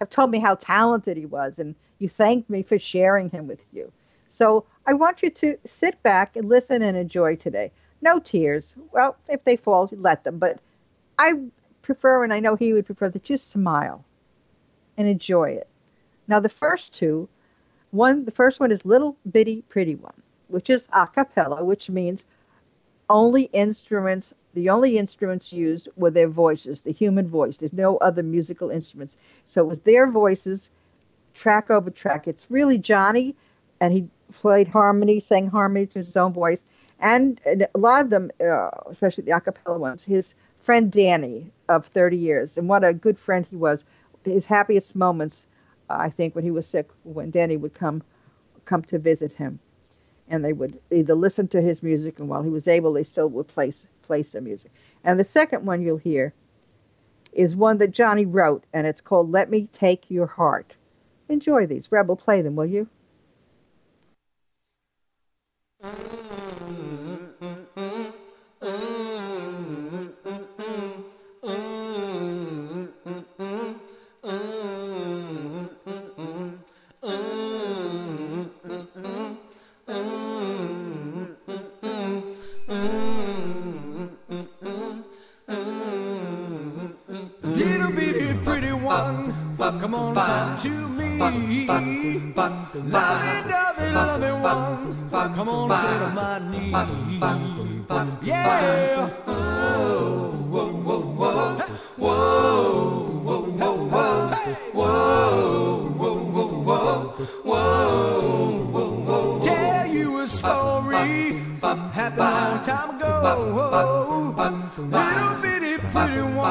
have 0.00 0.10
told 0.10 0.30
me 0.30 0.38
how 0.38 0.54
talented 0.54 1.16
he 1.16 1.24
was, 1.24 1.58
and 1.58 1.74
you 1.98 2.10
thanked 2.10 2.50
me 2.50 2.62
for 2.62 2.78
sharing 2.78 3.30
him 3.30 3.46
with 3.46 3.64
you. 3.72 3.90
So 4.28 4.66
I 4.86 4.92
want 4.92 5.22
you 5.22 5.30
to 5.30 5.56
sit 5.64 6.02
back 6.02 6.36
and 6.36 6.46
listen 6.46 6.82
and 6.82 6.96
enjoy 6.96 7.36
today. 7.36 7.72
No 8.00 8.18
tears. 8.18 8.74
Well, 8.92 9.16
if 9.28 9.44
they 9.44 9.56
fall, 9.56 9.88
let 9.92 10.24
them. 10.24 10.38
But 10.38 10.60
I 11.18 11.34
prefer, 11.82 12.24
and 12.24 12.32
I 12.32 12.40
know 12.40 12.56
he 12.56 12.72
would 12.72 12.86
prefer, 12.86 13.08
that 13.10 13.30
you 13.30 13.36
smile 13.36 14.04
and 14.96 15.08
enjoy 15.08 15.50
it. 15.50 15.68
Now, 16.28 16.40
the 16.40 16.48
first 16.48 16.94
two, 16.94 17.28
one, 17.90 18.24
the 18.24 18.30
first 18.30 18.60
one 18.60 18.72
is 18.72 18.84
Little 18.84 19.16
Bitty 19.30 19.62
Pretty 19.68 19.94
One, 19.94 20.20
which 20.48 20.70
is 20.70 20.88
a 20.92 21.06
cappella, 21.06 21.64
which 21.64 21.88
means 21.88 22.24
only 23.08 23.44
instruments, 23.44 24.34
the 24.54 24.70
only 24.70 24.98
instruments 24.98 25.52
used 25.52 25.88
were 25.96 26.10
their 26.10 26.28
voices, 26.28 26.82
the 26.82 26.92
human 26.92 27.28
voice. 27.28 27.58
There's 27.58 27.72
no 27.72 27.96
other 27.98 28.22
musical 28.22 28.70
instruments. 28.70 29.16
So 29.44 29.62
it 29.62 29.68
was 29.68 29.80
their 29.80 30.10
voices, 30.10 30.70
track 31.34 31.70
over 31.70 31.90
track. 31.90 32.26
It's 32.26 32.50
really 32.50 32.78
Johnny, 32.78 33.36
and 33.80 33.92
he 33.92 34.08
played 34.32 34.66
harmony, 34.66 35.20
sang 35.20 35.46
harmony 35.46 35.86
to 35.86 36.00
his 36.00 36.16
own 36.16 36.32
voice 36.32 36.64
and, 37.00 37.40
a 37.46 37.78
lot 37.78 38.00
of 38.00 38.10
them, 38.10 38.30
uh, 38.40 38.70
especially 38.86 39.24
the 39.24 39.36
a 39.36 39.40
cappella 39.40 39.78
ones, 39.78 40.04
his 40.04 40.34
friend 40.60 40.90
Danny 40.90 41.50
of 41.68 41.86
30 41.86 42.16
years, 42.16 42.56
and 42.56 42.68
what 42.68 42.84
a 42.84 42.94
good 42.94 43.18
friend 43.18 43.46
he 43.48 43.56
was. 43.56 43.84
His 44.24 44.46
happiest 44.46 44.96
moments, 44.96 45.46
uh, 45.88 45.96
I 45.98 46.10
think, 46.10 46.34
when 46.34 46.44
he 46.44 46.50
was 46.50 46.66
sick, 46.66 46.88
when 47.04 47.30
Danny 47.30 47.56
would 47.56 47.74
come 47.74 48.02
come 48.64 48.82
to 48.82 48.98
visit 48.98 49.32
him, 49.32 49.60
and 50.28 50.44
they 50.44 50.52
would 50.52 50.78
either 50.90 51.14
listen 51.14 51.46
to 51.48 51.60
his 51.60 51.82
music, 51.82 52.18
and 52.18 52.28
while 52.28 52.42
he 52.42 52.50
was 52.50 52.66
able, 52.66 52.92
they 52.92 53.04
still 53.04 53.28
would 53.30 53.46
play 53.46 53.70
play 54.02 54.22
some 54.22 54.44
music. 54.44 54.72
And 55.04 55.20
the 55.20 55.24
second 55.24 55.64
one 55.66 55.82
you'll 55.82 55.98
hear 55.98 56.32
is 57.32 57.54
one 57.54 57.78
that 57.78 57.92
Johnny 57.92 58.26
wrote, 58.26 58.64
and 58.72 58.86
it's 58.86 59.00
called 59.00 59.30
"Let 59.30 59.50
Me 59.50 59.66
Take 59.70 60.10
Your 60.10 60.26
Heart." 60.26 60.74
Enjoy 61.28 61.66
these, 61.66 61.92
Rebel. 61.92 62.16
Play 62.16 62.42
them, 62.42 62.56
will 62.56 62.66
you? 62.66 62.88
Come 88.86 89.94
on, 89.96 90.14
talk 90.14 90.60
to 90.62 90.68
me. 90.68 91.18
Lovey, 91.18 91.66
dovey, 93.50 93.90
lovey 93.92 94.30
one. 94.30 95.10
Come 95.34 95.48
on, 95.48 95.70
sit 95.70 96.02
on 96.02 96.14
my 96.14 96.38
knee. 96.50 96.70
Yeah. 98.22 99.08
Whoa, 99.26 100.30
whoa, 100.52 100.70
whoa, 100.86 101.00
whoa. 101.00 101.58
Whoa, 101.96 102.12
whoa, 103.24 103.42
whoa, 103.58 103.74
whoa. 103.90 104.30
Whoa, 104.72 105.90
whoa, 105.98 106.14
whoa, 106.34 106.46
whoa. 106.62 107.26
Whoa, 107.42 108.70
whoa, 108.70 109.40
Tell 109.40 109.86
you 109.88 110.18
a 110.18 110.28
story. 110.28 111.42
Happened 111.60 112.20
a 112.20 112.30
long 112.30 112.62
time 112.62 112.90
ago. 112.96 114.15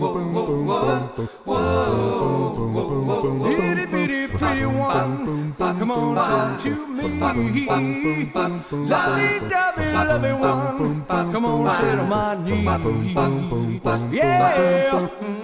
whoa, 0.00 0.16
whoa, 0.32 1.04
whoa. 1.44 1.64
Itty 3.50 3.84
bitty 3.86 4.28
pretty 4.28 4.64
one. 4.64 5.52
Come 5.58 5.90
on, 5.90 6.14
talk 6.16 6.60
to 6.60 6.86
me. 6.86 7.20
Lovey 8.72 9.40
dovey, 9.46 9.92
lovey 9.92 10.32
one. 10.32 11.04
Come 11.06 11.44
on, 11.44 11.68
sit 11.76 11.98
on 11.98 12.08
my 12.08 12.34
knee. 12.42 12.64
Yeah. 14.16 15.43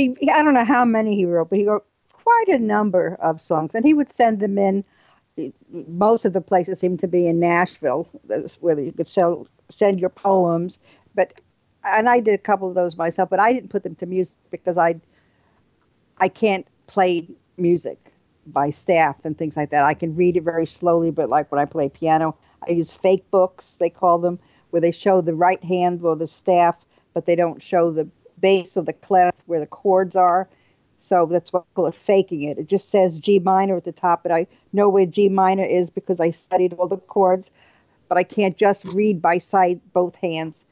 He, 0.00 0.30
I 0.30 0.42
don't 0.42 0.54
know 0.54 0.64
how 0.64 0.84
many 0.84 1.16
he 1.16 1.24
wrote, 1.24 1.50
but 1.50 1.58
he 1.58 1.66
wrote 1.66 1.86
quite 2.12 2.48
a 2.48 2.58
number 2.58 3.16
of 3.20 3.40
songs, 3.40 3.74
and 3.74 3.84
he 3.84 3.94
would 3.94 4.10
send 4.10 4.40
them 4.40 4.58
in. 4.58 4.84
Most 5.70 6.24
of 6.24 6.32
the 6.32 6.40
places 6.40 6.80
seemed 6.80 7.00
to 7.00 7.08
be 7.08 7.26
in 7.26 7.40
Nashville, 7.40 8.08
where 8.60 8.78
you 8.78 8.92
could 8.92 9.08
sell, 9.08 9.46
send 9.68 10.00
your 10.00 10.10
poems. 10.10 10.78
But 11.14 11.40
and 11.84 12.08
I 12.08 12.20
did 12.20 12.34
a 12.34 12.38
couple 12.38 12.68
of 12.68 12.74
those 12.74 12.96
myself, 12.96 13.30
but 13.30 13.40
I 13.40 13.52
didn't 13.52 13.70
put 13.70 13.82
them 13.82 13.94
to 13.96 14.06
music 14.06 14.38
because 14.50 14.76
I 14.76 15.00
I 16.18 16.28
can't 16.28 16.66
play 16.86 17.28
music 17.56 18.12
by 18.46 18.70
staff 18.70 19.16
and 19.24 19.36
things 19.36 19.56
like 19.56 19.70
that. 19.70 19.84
I 19.84 19.94
can 19.94 20.16
read 20.16 20.36
it 20.36 20.42
very 20.42 20.66
slowly, 20.66 21.10
but 21.10 21.28
like 21.28 21.50
when 21.50 21.60
I 21.60 21.64
play 21.64 21.88
piano, 21.88 22.36
I 22.66 22.72
use 22.72 22.94
fake 22.94 23.30
books, 23.30 23.78
they 23.78 23.90
call 23.90 24.18
them, 24.18 24.38
where 24.70 24.80
they 24.80 24.92
show 24.92 25.20
the 25.20 25.34
right 25.34 25.62
hand 25.62 26.02
or 26.02 26.16
the 26.16 26.26
staff, 26.26 26.76
but 27.14 27.26
they 27.26 27.36
don't 27.36 27.62
show 27.62 27.90
the 27.90 28.08
bass 28.40 28.76
of 28.76 28.86
the 28.86 28.92
clef 28.92 29.34
where 29.46 29.60
the 29.60 29.66
chords 29.66 30.16
are. 30.16 30.48
So 30.98 31.26
that's 31.26 31.52
what 31.52 31.62
I 31.62 31.74
call 31.74 31.86
it 31.86 31.94
faking 31.94 32.42
it. 32.42 32.58
It 32.58 32.68
just 32.68 32.90
says 32.90 33.20
G 33.20 33.38
minor 33.38 33.76
at 33.76 33.84
the 33.84 33.92
top, 33.92 34.22
but 34.22 34.32
I 34.32 34.46
know 34.72 34.88
where 34.88 35.06
G 35.06 35.28
minor 35.28 35.64
is 35.64 35.90
because 35.90 36.20
I 36.20 36.30
studied 36.30 36.74
all 36.74 36.88
the 36.88 36.98
chords, 36.98 37.50
but 38.08 38.18
I 38.18 38.22
can't 38.22 38.56
just 38.56 38.84
read 38.84 39.22
by 39.22 39.38
sight 39.38 39.80
both 39.92 40.16
hands. 40.16 40.66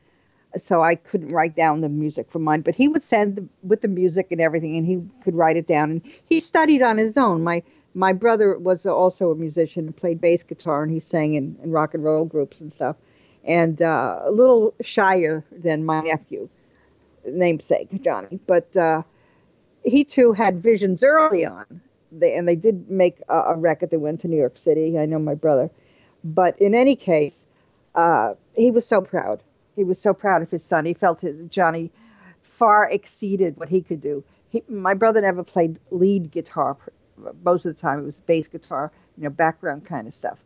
So 0.57 0.83
I 0.83 0.94
couldn't 0.96 1.28
write 1.28 1.57
down 1.57 1.81
the 1.81 1.88
music 1.88 2.31
for 2.31 2.38
mine. 2.38 2.62
But 2.62 2.74
he 2.74 2.88
would 2.88 3.02
send 3.02 3.37
the, 3.37 3.48
with 3.62 3.81
the 3.81 3.88
music 3.88 4.28
and 4.31 4.40
everything, 4.40 4.76
and 4.76 4.87
he 4.87 5.02
could 5.22 5.35
write 5.35 5.57
it 5.57 5.66
down. 5.66 5.90
And 5.90 6.02
he 6.26 6.40
studied 6.40 6.83
on 6.83 6.98
his 6.98 7.16
own. 7.16 7.42
My 7.42 7.62
my 7.94 8.12
brother 8.12 8.59
was 8.59 8.87
also 8.87 9.31
a 9.31 9.35
musician 9.35 9.87
and 9.87 9.96
played 9.96 10.20
bass 10.20 10.42
guitar, 10.42 10.83
and 10.83 10.92
he 10.92 11.00
sang 11.00 11.35
in, 11.35 11.59
in 11.62 11.70
rock 11.70 11.94
and 11.94 12.04
roll 12.04 12.24
groups 12.24 12.61
and 12.61 12.72
stuff. 12.72 12.96
And 13.44 13.81
uh, 13.81 14.20
a 14.24 14.31
little 14.31 14.74
shyer 14.81 15.44
than 15.50 15.85
my 15.85 16.00
nephew, 16.00 16.48
namesake 17.26 18.02
Johnny, 18.02 18.38
but. 18.46 18.76
Uh, 18.76 19.02
he 19.85 20.04
too 20.04 20.33
had 20.33 20.62
visions 20.62 21.02
early 21.02 21.44
on. 21.44 21.81
They, 22.11 22.37
and 22.37 22.48
they 22.48 22.57
did 22.57 22.90
make 22.90 23.22
a, 23.28 23.38
a 23.38 23.57
record 23.57 23.90
that 23.90 23.98
went 23.98 24.20
to 24.20 24.28
New 24.28 24.37
York 24.37 24.57
City. 24.57 24.98
I 24.98 25.07
know 25.07 25.18
my 25.18 25.35
brother. 25.35 25.70
But 26.24 26.59
in 26.61 26.74
any 26.74 26.96
case, 26.96 27.46
uh, 27.94 28.35
he 28.57 28.70
was 28.70 28.87
so 28.87 29.00
proud. 29.00 29.42
He 29.76 29.85
was 29.85 30.00
so 30.00 30.14
proud 30.14 30.42
of 30.42 30.50
his 30.50 30.64
son. 30.64 30.85
He 30.85 30.94
felt 30.94 31.20
his 31.20 31.44
Johnny 31.46 31.90
far 32.42 32.90
exceeded 32.90 33.57
what 33.57 33.68
he 33.68 33.83
could 33.83 34.00
do. 34.00 34.24
He, 34.48 34.62
my 34.68 34.94
brother 34.94 35.20
never 35.20 35.44
played 35.44 35.78
lead 35.90 36.31
guitar. 36.31 36.76
Most 37.44 37.66
of 37.66 37.76
the 37.76 37.81
time, 37.81 38.00
it 38.00 38.04
was 38.04 38.20
bass 38.20 38.48
guitar, 38.48 38.90
you 39.16 39.24
know, 39.24 39.31
background 39.31 39.85
kind 39.85 40.07
of 40.07 40.14
stuff. 40.14 40.38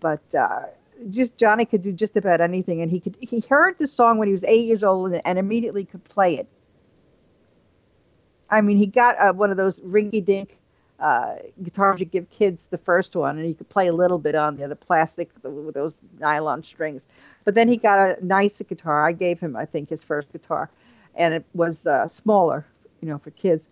But 0.00 0.34
uh, 0.34 0.64
just 1.10 1.36
Johnny 1.36 1.64
could 1.64 1.82
do 1.82 1.92
just 1.92 2.16
about 2.16 2.40
anything, 2.40 2.80
and 2.80 2.90
he 2.90 3.00
could. 3.00 3.16
He 3.20 3.40
heard 3.40 3.78
the 3.78 3.86
song 3.86 4.18
when 4.18 4.28
he 4.28 4.32
was 4.32 4.44
eight 4.44 4.66
years 4.66 4.82
old, 4.82 5.12
and, 5.12 5.22
and 5.24 5.38
immediately 5.38 5.84
could 5.84 6.04
play 6.04 6.36
it. 6.36 6.48
I 8.48 8.60
mean, 8.60 8.76
he 8.76 8.86
got 8.86 9.18
uh, 9.18 9.32
one 9.32 9.50
of 9.50 9.56
those 9.56 9.80
rinky-dink 9.80 10.56
uh, 11.00 11.34
guitars 11.62 12.00
you 12.00 12.06
give 12.06 12.30
kids, 12.30 12.68
the 12.68 12.78
first 12.78 13.16
one, 13.16 13.36
and 13.36 13.46
he 13.46 13.54
could 13.54 13.68
play 13.68 13.88
a 13.88 13.92
little 13.92 14.18
bit 14.18 14.34
on 14.34 14.56
the, 14.56 14.68
the 14.68 14.76
plastic 14.76 15.30
with 15.42 15.74
those 15.74 16.02
nylon 16.18 16.62
strings. 16.62 17.08
But 17.44 17.54
then 17.54 17.68
he 17.68 17.76
got 17.76 17.98
a 17.98 18.24
nicer 18.24 18.64
guitar. 18.64 19.06
I 19.06 19.12
gave 19.12 19.40
him, 19.40 19.56
I 19.56 19.64
think, 19.64 19.88
his 19.90 20.04
first 20.04 20.32
guitar, 20.32 20.70
and 21.14 21.34
it 21.34 21.44
was 21.54 21.86
uh, 21.86 22.08
smaller, 22.08 22.64
you 23.00 23.08
know, 23.08 23.18
for 23.18 23.30
kids. 23.30 23.68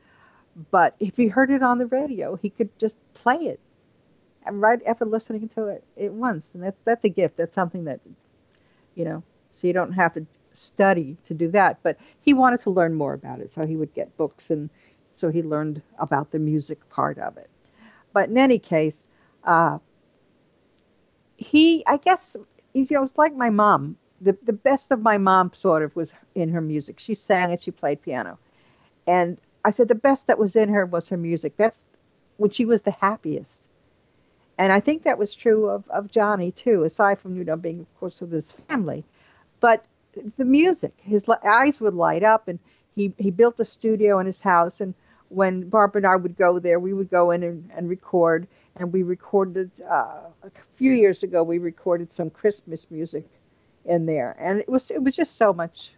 But 0.70 0.94
if 1.00 1.16
he 1.16 1.28
heard 1.28 1.50
it 1.50 1.62
on 1.62 1.78
the 1.78 1.87
radio, 1.87 2.37
he 2.37 2.50
could 2.50 2.76
just 2.78 2.98
play 3.14 3.37
it, 3.37 3.60
right 4.50 4.80
after 4.87 5.04
listening 5.04 5.48
to 5.50 5.66
it 5.68 5.85
at 6.00 6.12
once, 6.12 6.54
and 6.54 6.62
that's 6.62 6.83
that's 6.83 7.04
a 7.04 7.09
gift. 7.09 7.37
That's 7.37 7.54
something 7.54 7.85
that, 7.85 8.00
you 8.94 9.04
know, 9.04 9.22
so 9.50 9.66
you 9.66 9.72
don't 9.72 9.92
have 9.92 10.12
to 10.14 10.26
study 10.52 11.16
to 11.24 11.35
do 11.35 11.48
that. 11.48 11.78
But 11.83 11.98
he 12.20 12.35
wanted 12.35 12.61
to 12.61 12.70
learn 12.70 12.94
more 12.94 13.14
about 13.14 13.40
it, 13.40 13.50
so 13.50 13.62
he 13.66 13.76
would 13.76 13.94
get 13.94 14.16
books, 14.16 14.50
and 14.50 14.70
so 15.12 15.30
he 15.30 15.42
learned 15.42 15.83
about 15.98 16.30
the 16.30 16.38
music 16.38 16.88
part 16.90 17.18
of 17.18 17.37
it. 17.37 17.48
But 18.12 18.28
in 18.28 18.38
any 18.38 18.59
case, 18.59 19.09
uh, 19.44 19.78
he, 21.37 21.85
I 21.87 21.96
guess, 21.96 22.37
you 22.72 22.87
know, 22.90 23.02
it's 23.02 23.18
like 23.18 23.35
my 23.35 23.50
mom. 23.50 23.96
The 24.20 24.37
the 24.42 24.52
best 24.52 24.90
of 24.90 25.02
my 25.02 25.18
mom 25.18 25.52
sort 25.52 25.83
of 25.83 25.94
was 25.96 26.14
in 26.35 26.50
her 26.50 26.61
music. 26.61 27.00
She 27.00 27.14
sang 27.14 27.50
and 27.50 27.61
she 27.61 27.70
played 27.70 28.02
piano, 28.02 28.38
and 29.07 29.38
I 29.64 29.70
said 29.70 29.88
the 29.88 29.94
best 29.94 30.28
that 30.28 30.38
was 30.38 30.57
in 30.57 30.68
her 30.70 30.87
was 30.87 31.09
her 31.09 31.16
music. 31.16 31.57
That's 31.57 31.83
when 32.37 32.50
she 32.50 32.64
was 32.64 32.83
the 32.83 32.92
happiest. 32.92 33.68
And 34.58 34.72
I 34.72 34.80
think 34.80 35.02
that 35.02 35.18
was 35.18 35.34
true 35.34 35.68
of, 35.68 35.88
of 35.88 36.10
Johnny 36.10 36.52
too, 36.52 36.84
aside 36.84 37.18
from 37.18 37.36
you 37.36 37.44
know 37.44 37.56
being 37.56 37.80
of 37.80 38.00
course 38.00 38.22
of 38.22 38.30
his 38.30 38.52
family, 38.52 39.04
but 39.60 39.84
the 40.36 40.44
music. 40.44 40.92
His 41.02 41.28
eyes 41.28 41.80
would 41.80 41.94
light 41.94 42.22
up, 42.22 42.48
and 42.48 42.58
he 42.94 43.12
he 43.18 43.30
built 43.30 43.60
a 43.60 43.64
studio 43.64 44.18
in 44.18 44.26
his 44.26 44.40
house. 44.40 44.80
And 44.80 44.94
when 45.28 45.68
Barbara 45.68 46.00
and 46.00 46.06
I 46.06 46.16
would 46.16 46.36
go 46.36 46.58
there, 46.58 46.78
we 46.78 46.92
would 46.92 47.10
go 47.10 47.30
in 47.30 47.42
and, 47.42 47.70
and 47.74 47.88
record. 47.88 48.46
And 48.76 48.92
we 48.92 49.02
recorded 49.02 49.70
uh, 49.82 50.20
a 50.42 50.50
few 50.74 50.92
years 50.92 51.22
ago. 51.22 51.42
We 51.42 51.58
recorded 51.58 52.10
some 52.10 52.30
Christmas 52.30 52.90
music 52.90 53.26
in 53.84 54.06
there, 54.06 54.34
and 54.38 54.60
it 54.60 54.68
was 54.68 54.90
it 54.90 55.02
was 55.02 55.16
just 55.16 55.36
so 55.36 55.52
much, 55.52 55.92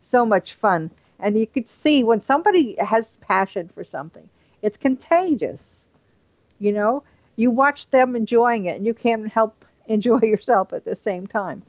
so 0.00 0.24
much 0.24 0.54
fun. 0.54 0.90
And 1.18 1.38
you 1.38 1.46
could 1.46 1.68
see 1.68 2.04
when 2.04 2.20
somebody 2.20 2.76
has 2.78 3.16
passion 3.16 3.68
for 3.68 3.84
something, 3.84 4.28
it's 4.62 4.76
contagious. 4.76 5.86
You 6.58 6.72
know, 6.72 7.02
you 7.36 7.50
watch 7.50 7.88
them 7.90 8.16
enjoying 8.16 8.66
it, 8.66 8.76
and 8.76 8.86
you 8.86 8.94
can't 8.94 9.28
help 9.30 9.64
enjoy 9.86 10.20
yourself 10.20 10.72
at 10.72 10.84
the 10.84 10.96
same 10.96 11.26
time. 11.26 11.62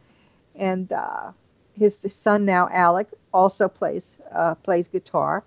And 0.55 0.91
uh, 0.91 1.31
his 1.73 1.99
son 2.09 2.45
now, 2.45 2.67
Alec, 2.71 3.07
also 3.33 3.67
plays 3.67 4.17
uh, 4.31 4.55
plays 4.55 4.87
guitar. 4.87 5.43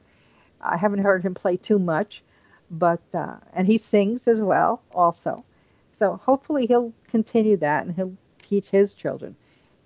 I 0.61 0.77
haven't 0.77 1.01
heard 1.01 1.23
him 1.23 1.35
play 1.35 1.57
too 1.57 1.79
much, 1.79 2.23
but 2.71 3.01
uh, 3.15 3.37
and 3.53 3.67
he 3.67 3.79
sings 3.79 4.29
as 4.29 4.41
well, 4.41 4.83
also. 4.95 5.45
So 5.93 6.17
hopefully 6.17 6.67
he'll 6.67 6.93
continue 7.09 7.57
that 7.59 7.87
and 7.87 7.95
he'll 7.95 8.17
teach 8.39 8.69
his 8.69 8.95
children. 8.95 9.37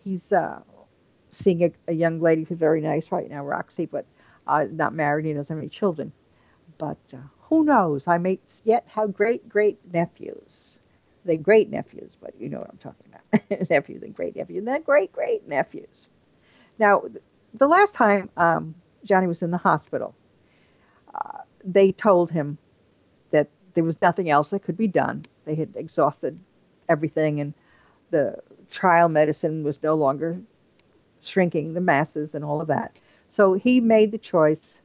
He's 0.04 0.32
uh, 0.32 0.60
seeing 1.30 1.64
a, 1.64 1.72
a 1.88 1.92
young 1.92 2.20
lady 2.20 2.44
who's 2.44 2.58
very 2.58 2.80
nice 2.80 3.10
right 3.10 3.30
now, 3.30 3.44
Roxy, 3.44 3.86
but 3.86 4.04
uh, 4.46 4.66
not 4.70 4.94
married. 4.94 5.24
He 5.24 5.32
doesn't 5.32 5.54
have 5.54 5.62
any 5.62 5.70
children. 5.70 6.12
But 6.78 6.98
uh, 7.12 7.18
who 7.48 7.64
knows? 7.64 8.06
I 8.06 8.18
may 8.18 8.38
yet 8.64 8.84
have 8.88 9.14
great 9.14 9.48
great 9.48 9.78
nephews. 9.92 10.78
They're 11.24 11.36
great 11.36 11.70
nephews, 11.70 12.16
but 12.20 12.34
you 12.38 12.48
know 12.48 12.58
what 12.58 12.70
I'm 12.70 12.78
talking 12.78 13.06
about. 13.08 13.70
nephews 13.70 14.02
and 14.02 14.14
great 14.14 14.36
nephews, 14.36 14.58
and 14.58 14.68
then 14.68 14.82
great 14.82 15.12
great 15.12 15.46
nephews. 15.46 16.08
Now, 16.78 17.04
the 17.54 17.68
last 17.68 17.94
time 17.94 18.30
um, 18.36 18.74
Johnny 19.04 19.26
was 19.26 19.42
in 19.42 19.50
the 19.50 19.58
hospital, 19.58 20.14
uh, 21.14 21.38
they 21.64 21.92
told 21.92 22.30
him 22.30 22.58
that 23.30 23.48
there 23.74 23.84
was 23.84 24.00
nothing 24.02 24.30
else 24.30 24.50
that 24.50 24.62
could 24.62 24.76
be 24.76 24.88
done. 24.88 25.22
They 25.44 25.54
had 25.54 25.76
exhausted 25.76 26.38
everything, 26.88 27.40
and 27.40 27.54
the 28.10 28.36
trial 28.68 29.08
medicine 29.08 29.62
was 29.62 29.82
no 29.82 29.94
longer 29.94 30.40
shrinking 31.20 31.74
the 31.74 31.80
masses 31.80 32.34
and 32.34 32.44
all 32.44 32.60
of 32.60 32.68
that. 32.68 33.00
So 33.28 33.54
he 33.54 33.80
made 33.80 34.12
the 34.12 34.18
choice 34.18 34.80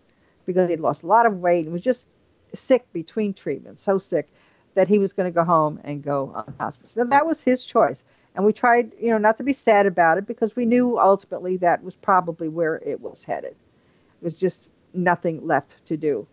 because 0.46 0.70
he'd 0.70 0.80
lost 0.80 1.04
a 1.04 1.08
lot 1.08 1.26
of 1.26 1.38
weight 1.38 1.66
and 1.66 1.74
was 1.74 1.82
just 1.82 2.08
sick 2.54 2.92
between 2.94 3.34
treatments, 3.34 3.82
so 3.82 3.98
sick 3.98 4.28
that 4.76 4.88
he 4.88 5.00
was 5.00 5.14
going 5.14 5.26
to 5.26 5.36
go 5.36 5.44
home 5.44 5.80
and 5.84 6.04
go 6.04 6.32
on 6.36 6.54
hospice. 6.60 6.96
Now 6.96 7.06
that 7.06 7.26
was 7.26 7.42
his 7.44 7.66
choice, 7.66 8.04
and 8.36 8.46
we 8.46 8.54
tried, 8.54 8.92
you 9.00 9.12
know, 9.12 9.18
not 9.18 9.38
to 9.38 9.44
be 9.44 9.54
sad 9.54 9.86
about 9.86 10.18
it 10.18 10.28
because 10.28 10.56
we 10.56 10.66
knew 10.66 11.00
ultimately 11.00 11.58
that 11.58 11.84
was 11.84 11.96
probably 11.96 12.48
where 12.48 12.76
it 12.76 13.02
was 13.02 13.24
headed. 13.24 13.52
It 13.52 14.24
was 14.24 14.36
just 14.36 14.70
nothing 14.94 15.46
left 15.46 15.84
to 15.88 15.98
do. 15.98 16.28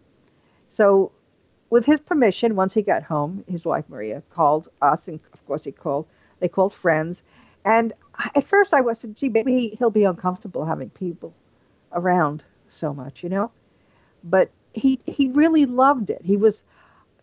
So, 0.69 1.13
with 1.71 1.85
his 1.85 2.01
permission, 2.01 2.55
once 2.55 2.75
he 2.75 2.83
got 2.83 3.03
home, 3.03 3.45
his 3.49 3.65
wife 3.65 3.89
Maria 3.89 4.23
called 4.31 4.69
us, 4.81 5.09
and 5.09 5.19
of 5.33 5.47
course 5.47 5.65
he 5.65 5.73
called. 5.73 6.07
They 6.39 6.49
called 6.49 6.75
friends, 6.75 7.25
and 7.65 7.93
at 8.35 8.45
first 8.45 8.73
I 8.75 8.83
was, 8.83 9.03
gee, 9.03 9.29
maybe 9.29 9.53
he, 9.53 9.69
he'll 9.71 9.91
be 9.91 10.05
uncomfortable 10.05 10.65
having 10.65 10.91
people 10.91 11.35
around 11.93 12.45
so 12.69 12.95
much, 12.95 13.23
you 13.23 13.29
know. 13.29 13.51
But 14.23 14.51
he 14.77 15.01
he 15.07 15.31
really 15.31 15.67
loved 15.67 16.11
it. 16.11 16.21
He 16.23 16.37
was 16.37 16.62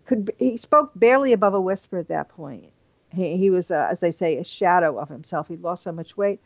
could 0.06 0.34
he 0.38 0.58
spoke 0.58 0.92
barely 0.96 1.32
above 1.32 1.54
a 1.54 1.62
whisper 1.62 2.00
at 2.00 2.10
that 2.10 2.30
point. 2.30 2.72
He 3.12 3.38
he 3.38 3.50
was, 3.50 3.72
uh, 3.72 3.88
as 3.89 4.00
they 4.00 4.12
say, 4.12 4.38
a 4.38 4.44
shadow 4.44 4.98
of 4.98 5.08
himself. 5.08 5.48
He 5.48 5.56
lost 5.56 5.84
so 5.84 5.92
much 5.92 6.18
weight, 6.18 6.42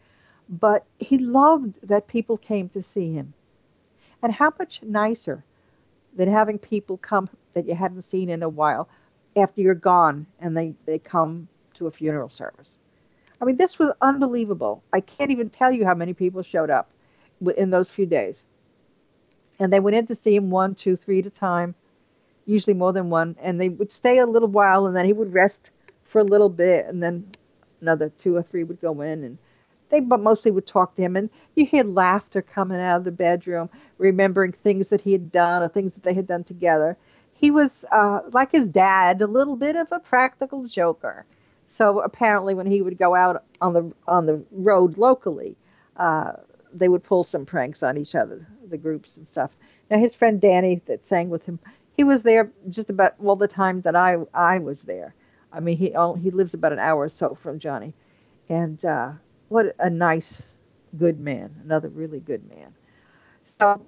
but 0.50 0.86
he 1.00 1.18
loved 1.18 1.88
that 1.88 2.08
people 2.08 2.38
came 2.38 2.70
to 2.70 2.84
see 2.84 3.14
him. 3.14 3.34
And 4.22 4.34
how 4.34 4.52
much 4.60 4.84
nicer 4.84 5.44
than 6.14 6.30
having 6.30 6.58
people 6.58 6.98
come 6.98 7.30
that 7.54 7.68
you 7.68 7.76
hadn't 7.76 8.02
seen 8.02 8.30
in 8.30 8.44
a 8.44 8.50
while 8.50 8.90
after 9.36 9.62
you're 9.62 9.76
gone 9.76 10.26
and 10.40 10.58
they, 10.58 10.74
they 10.86 10.98
come 11.00 11.48
to 11.76 11.88
a 11.88 11.92
funeral 11.92 12.30
service. 12.30 12.78
I 13.40 13.46
mean, 13.46 13.56
this 13.58 13.78
was 13.78 13.94
unbelievable. 14.02 14.84
I 14.92 15.02
can't 15.02 15.30
even 15.30 15.52
tell 15.52 15.72
you 15.72 15.86
how 15.86 15.94
many 15.94 16.14
people 16.14 16.42
showed 16.42 16.72
up 16.72 16.90
in 17.56 17.70
those 17.70 17.92
few 17.92 18.08
days. 18.08 18.44
And 19.60 19.72
they 19.72 19.80
went 19.80 19.98
in 19.98 20.06
to 20.08 20.16
see 20.16 20.36
him 20.36 20.50
one, 20.50 20.76
two, 20.76 20.96
three 20.96 21.20
at 21.20 21.26
a 21.26 21.32
time, 21.32 21.76
usually 22.46 22.74
more 22.74 22.94
than 22.94 23.10
one. 23.10 23.36
And 23.42 23.60
they 23.60 23.70
would 23.70 23.92
stay 23.92 24.20
a 24.20 24.26
little 24.26 24.48
while 24.50 24.88
and 24.88 24.96
then 24.96 25.06
he 25.06 25.14
would 25.14 25.34
rest 25.34 25.72
for 26.04 26.20
a 26.20 26.24
little 26.24 26.50
bit 26.50 26.86
and 26.86 27.02
then 27.02 27.28
another 27.82 28.10
two 28.10 28.36
or 28.36 28.44
three 28.44 28.64
would 28.64 28.82
go 28.82 29.02
in 29.02 29.24
and 29.24 29.38
they 29.90 30.00
but 30.00 30.20
mostly 30.20 30.52
would 30.52 30.68
talk 30.68 30.96
to 30.96 31.02
him, 31.02 31.16
and 31.16 31.30
you 31.56 31.66
hear 31.66 31.84
laughter 31.84 32.42
coming 32.42 32.82
out 32.82 32.98
of 32.98 33.04
the 33.04 33.12
bedroom, 33.12 33.70
remembering 33.98 34.52
things 34.52 34.90
that 34.90 35.02
he 35.02 35.14
had 35.14 35.32
done 35.32 35.64
or 35.64 35.70
things 35.70 35.94
that 35.94 36.04
they 36.04 36.14
had 36.14 36.28
done 36.28 36.44
together. 36.44 36.98
He 37.34 37.52
was 37.52 37.86
uh, 37.92 38.22
like 38.32 38.52
his 38.52 38.68
dad, 38.68 39.22
a 39.22 39.28
little 39.28 39.56
bit 39.56 39.76
of 39.76 39.92
a 39.92 40.00
practical 40.00 40.66
joker. 40.66 41.26
So 41.68 42.00
apparently, 42.00 42.54
when 42.54 42.68
he 42.68 42.82
would 42.82 42.98
go 42.98 43.16
out 43.16 43.44
on 43.62 43.74
the 43.74 43.94
on 44.08 44.26
the 44.26 44.44
road 44.52 44.98
locally, 44.98 45.56
uh, 45.96 46.34
they 46.80 46.90
would 46.90 47.04
pull 47.04 47.24
some 47.24 47.46
pranks 47.46 47.84
on 47.84 47.98
each 47.98 48.16
other, 48.16 48.48
the 48.70 48.78
groups 48.78 49.18
and 49.18 49.28
stuff. 49.28 49.58
Now 49.90 50.00
his 50.00 50.16
friend 50.16 50.40
Danny 50.42 50.82
that 50.86 51.04
sang 51.06 51.30
with 51.30 51.46
him, 51.46 51.60
he 51.94 52.04
was 52.04 52.24
there 52.24 52.52
just 52.70 52.90
about 52.90 53.14
all 53.24 53.36
the 53.36 53.48
time 53.48 53.82
that 53.82 53.96
I 53.96 54.18
I 54.34 54.60
was 54.60 54.84
there. 54.84 55.16
I 55.52 55.60
mean, 55.60 55.78
he 55.78 55.96
he 56.22 56.32
lives 56.32 56.54
about 56.54 56.74
an 56.74 56.80
hour 56.80 57.04
or 57.04 57.10
so 57.10 57.36
from 57.36 57.60
Johnny, 57.60 57.94
and 58.50 58.84
uh, 58.86 59.14
what 59.50 59.76
a 59.80 59.90
nice, 59.90 60.48
good 60.98 61.20
man, 61.20 61.56
another 61.64 61.90
really 61.90 62.20
good 62.20 62.48
man. 62.50 62.74
So 63.44 63.86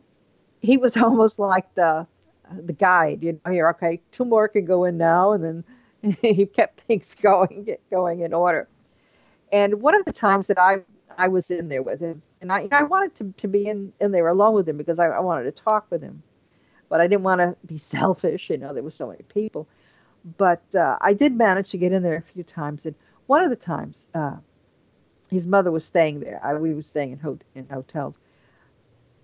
he 0.62 0.78
was 0.78 0.98
almost 1.06 1.40
like 1.40 1.74
the 1.76 2.08
the 2.52 2.74
guide. 2.74 3.24
You 3.24 3.40
know, 3.46 3.52
here, 3.52 3.70
okay, 3.70 4.02
two 4.12 4.26
more 4.26 4.48
can 4.48 4.66
go 4.66 4.86
in 4.86 4.98
now, 4.98 5.34
and 5.34 5.44
then 5.44 5.64
he 6.22 6.46
kept 6.46 6.82
things 6.82 7.16
going 7.22 7.76
going 7.92 8.22
in 8.22 8.34
order. 8.34 8.68
And 9.52 9.82
one 9.82 9.96
of 9.96 10.06
the 10.06 10.14
times 10.14 10.48
that 10.48 10.60
I 10.60 10.84
I 11.18 11.28
was 11.28 11.52
in 11.52 11.70
there 11.70 11.84
with 11.84 12.00
him, 12.00 12.22
and 12.42 12.52
I 12.52 12.68
I 12.72 12.84
wanted 12.84 13.16
to 13.16 13.34
to 13.38 13.48
be 13.48 13.68
in 13.68 13.94
in 14.00 14.12
there 14.12 14.28
alone 14.28 14.54
with 14.54 14.70
him 14.70 14.78
because 14.78 15.00
I, 15.00 15.08
I 15.08 15.20
wanted 15.20 15.44
to 15.46 15.52
talk 15.64 15.88
with 15.92 16.02
him, 16.02 16.24
but 16.90 17.02
I 17.02 17.08
didn't 17.08 17.24
want 17.24 17.42
to 17.42 17.56
be 17.66 17.78
selfish. 17.96 18.50
You 18.50 18.58
know, 18.58 18.74
there 18.74 18.84
were 18.84 18.92
so 18.92 19.08
many 19.10 19.24
people. 19.24 19.68
But 20.38 20.64
uh, 20.76 20.98
I 21.02 21.14
did 21.14 21.36
manage 21.36 21.72
to 21.72 21.78
get 21.78 21.94
in 21.94 22.04
there 22.04 22.18
a 22.18 22.22
few 22.22 22.44
times, 22.44 22.86
and 22.86 22.96
one 23.28 23.44
of 23.44 23.50
the 23.50 23.56
times, 23.56 24.08
uh, 24.14 24.38
his 25.30 25.48
mother 25.48 25.72
was 25.72 25.86
staying 25.86 26.20
there. 26.22 26.40
I, 26.44 26.56
we 26.56 26.74
were 26.74 26.82
staying 26.82 27.14
in, 27.14 27.20
ho- 27.20 27.40
in 27.56 27.68
hotels. 27.70 28.18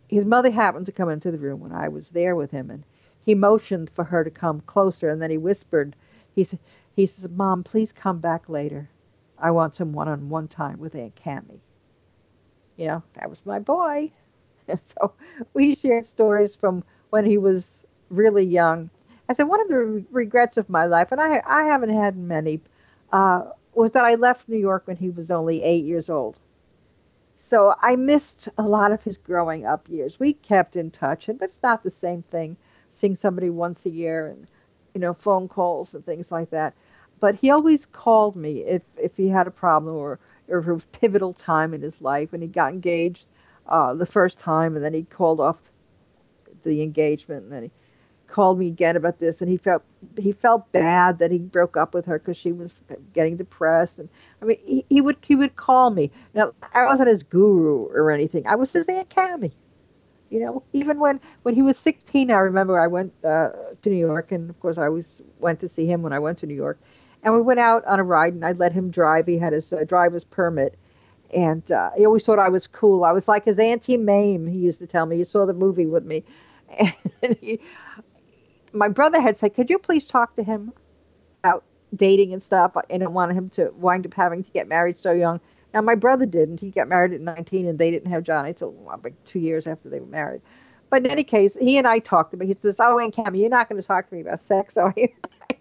His 0.10 0.25
mother 0.25 0.51
happened 0.51 0.88
to 0.88 0.91
come 0.91 1.10
into 1.10 1.32
the 1.32 1.38
room 1.38 1.60
when 1.62 1.73
I 1.73 1.89
was 1.89 2.10
there 2.12 2.36
with 2.36 2.51
him, 2.51 2.71
and 2.71 2.84
he 3.25 3.36
motioned 3.36 3.89
for 3.89 4.04
her 4.06 4.23
to 4.23 4.32
come 4.32 4.62
closer, 4.62 5.10
and 5.10 5.21
then 5.21 5.32
he 5.32 5.38
whispered, 5.38 5.95
he 6.36 6.43
said, 6.43 6.60
he 6.95 7.06
says, 7.08 7.30
Mom, 7.30 7.63
please 7.63 7.91
come 7.91 8.19
back 8.19 8.49
later. 8.49 8.89
I 9.38 9.51
want 9.51 9.75
some 9.75 9.93
one-on-one 9.93 10.47
time 10.47 10.80
with 10.80 10.95
Aunt 10.95 11.15
Cammy. 11.15 11.60
You 12.77 12.88
know, 12.88 13.03
that 13.13 13.29
was 13.29 13.45
my 13.45 13.59
boy. 13.59 14.11
So 14.77 15.13
we 15.53 15.75
shared 15.75 16.05
stories 16.07 16.55
from 16.55 16.83
when 17.11 17.25
he 17.25 17.38
was 17.38 17.85
really 18.09 18.43
young. 18.45 18.89
I 19.29 19.33
said 19.33 19.43
one 19.43 19.61
of 19.61 19.67
the 19.69 19.77
re- 19.83 20.05
regrets 20.11 20.57
of 20.57 20.69
my 20.69 20.85
life, 20.85 21.11
and 21.11 21.21
I 21.21 21.41
I 21.45 21.63
haven't 21.63 21.89
had 21.91 22.17
many, 22.17 22.61
uh, 23.11 23.51
was 23.75 23.91
that 23.93 24.05
I 24.05 24.15
left 24.15 24.49
New 24.49 24.57
York 24.57 24.88
when 24.88 24.97
he 24.97 25.09
was 25.11 25.31
only 25.31 25.61
eight 25.63 25.85
years 25.85 26.09
old. 26.09 26.39
So 27.35 27.75
I 27.81 27.95
missed 27.95 28.49
a 28.57 28.63
lot 28.67 28.91
of 28.91 29.03
his 29.03 29.17
growing 29.17 29.65
up 29.65 29.88
years. 29.89 30.19
We 30.19 30.33
kept 30.33 30.75
in 30.75 30.91
touch, 30.91 31.27
but 31.27 31.43
it's 31.43 31.63
not 31.63 31.83
the 31.83 31.89
same 31.91 32.23
thing 32.23 32.57
seeing 32.89 33.15
somebody 33.15 33.49
once 33.49 33.85
a 33.85 33.89
year 33.89 34.27
and 34.27 34.47
you 34.93 34.99
know 35.01 35.13
phone 35.13 35.47
calls 35.47 35.95
and 35.95 36.05
things 36.05 36.31
like 36.31 36.49
that. 36.51 36.75
But 37.19 37.35
he 37.35 37.49
always 37.51 37.85
called 37.85 38.35
me 38.35 38.63
if 38.63 38.83
if 38.97 39.15
he 39.17 39.29
had 39.29 39.47
a 39.47 39.51
problem 39.51 39.95
or 39.95 40.19
or 40.49 40.62
was 40.62 40.86
pivotal 40.86 41.34
time 41.34 41.73
in 41.73 41.81
his 41.81 42.01
life 42.01 42.31
when 42.31 42.41
he 42.41 42.47
got 42.47 42.71
engaged 42.71 43.27
uh, 43.67 43.93
the 43.93 44.05
first 44.05 44.39
time 44.39 44.75
and 44.75 44.84
then 44.84 44.93
he 44.93 45.03
called 45.03 45.39
off 45.39 45.71
the 46.63 46.81
engagement 46.81 47.43
and 47.43 47.51
then 47.51 47.63
he 47.63 47.71
called 48.27 48.58
me 48.58 48.67
again 48.67 48.95
about 48.95 49.19
this 49.19 49.41
and 49.41 49.49
he 49.49 49.58
felt 49.58 49.84
he 50.17 50.31
felt 50.31 50.71
bad 50.71 51.19
that 51.19 51.31
he 51.31 51.38
broke 51.38 51.77
up 51.77 51.93
with 51.93 52.05
her 52.05 52.19
because 52.19 52.38
she 52.38 52.51
was 52.51 52.73
getting 53.13 53.38
depressed 53.38 53.99
and 53.99 54.10
i 54.41 54.45
mean 54.45 54.58
he, 54.65 54.86
he 54.89 55.01
would 55.01 55.17
he 55.21 55.36
would 55.36 55.55
call 55.55 55.89
me. 55.91 56.12
Now 56.34 56.51
i 56.73 56.86
wasn't 56.86 57.10
his 57.10 57.23
guru 57.23 57.86
or 57.86 58.12
anything. 58.12 58.47
I 58.47 58.55
was 58.55 58.73
his 58.73 58.88
aunt 58.88 59.10
cammy 59.10 59.51
you 60.29 60.39
know 60.39 60.63
even 60.73 60.99
when 60.99 61.19
when 61.43 61.55
he 61.55 61.62
was 61.62 61.77
16 61.77 62.31
i 62.31 62.38
remember 62.38 62.79
i 62.79 62.88
went 62.88 63.13
uh, 63.23 63.49
to 63.81 63.89
new 63.89 63.97
york 63.97 64.31
and 64.31 64.49
of 64.49 64.60
course 64.60 64.77
i 64.77 64.86
always 64.86 65.21
went 65.39 65.60
to 65.60 65.67
see 65.67 65.86
him 65.86 66.01
when 66.01 66.13
i 66.13 66.19
went 66.19 66.39
to 66.39 66.47
new 66.47 66.55
york 66.55 66.79
and 67.25 67.33
we 67.33 67.41
went 67.41 67.59
out 67.59 67.83
on 67.85 67.99
a 67.99 68.03
ride 68.03 68.33
and 68.33 68.45
i 68.45 68.53
let 68.53 68.71
him 68.71 68.89
drive 68.89 69.25
he 69.25 69.38
had 69.38 69.51
his 69.51 69.73
uh, 69.73 69.83
driver's 69.83 70.23
permit 70.23 70.77
and 71.35 71.69
uh, 71.71 71.89
he 71.97 72.05
always 72.05 72.25
thought 72.25 72.39
i 72.39 72.49
was 72.49 72.67
cool 72.67 73.03
i 73.03 73.11
was 73.11 73.27
like 73.27 73.43
his 73.43 73.59
auntie 73.59 73.97
mame 73.97 74.47
he 74.47 74.59
used 74.59 74.79
to 74.79 74.88
tell 74.88 75.05
me 75.05 75.17
he 75.17 75.23
saw 75.25 75.45
the 75.45 75.53
movie 75.53 75.85
with 75.85 76.05
me 76.05 76.23
and 77.21 77.38
he, 77.41 77.59
my 78.75 78.89
brother 78.89 79.21
had 79.21 79.38
said, 79.38 79.53
"Could 79.53 79.69
you 79.69 79.79
please 79.79 80.07
talk 80.07 80.35
to 80.35 80.43
him 80.43 80.73
about 81.43 81.63
dating 81.95 82.33
and 82.33 82.43
stuff?" 82.43 82.75
I 82.75 82.81
didn't 82.89 83.13
want 83.13 83.31
him 83.31 83.49
to 83.51 83.71
wind 83.77 84.05
up 84.05 84.13
having 84.13 84.43
to 84.43 84.51
get 84.51 84.67
married 84.67 84.97
so 84.97 85.11
young. 85.11 85.39
Now 85.73 85.81
my 85.81 85.95
brother 85.95 86.25
didn't. 86.25 86.59
He 86.59 86.71
got 86.71 86.88
married 86.88 87.13
at 87.13 87.21
19, 87.21 87.67
and 87.67 87.79
they 87.79 87.91
didn't 87.91 88.11
have 88.11 88.23
Johnny 88.23 88.49
until 88.49 88.73
like 89.03 89.23
two 89.23 89.39
years 89.39 89.67
after 89.67 89.89
they 89.89 89.99
were 89.99 90.05
married. 90.05 90.41
But 90.89 91.05
in 91.05 91.11
any 91.11 91.23
case, 91.23 91.55
he 91.55 91.77
and 91.77 91.88
I 91.88 91.99
talked 91.99 92.33
about. 92.33 92.47
He 92.47 92.53
says, 92.53 92.79
"Oh, 92.79 92.99
Aunt 92.99 93.15
Cammy, 93.15 93.39
you're 93.39 93.49
not 93.49 93.69
going 93.69 93.81
to 93.81 93.88
talk 93.88 94.09
to 94.09 94.15
me 94.15 94.21
about 94.21 94.39
sex, 94.39 94.77
are 94.77 94.93
you?" 94.95 95.07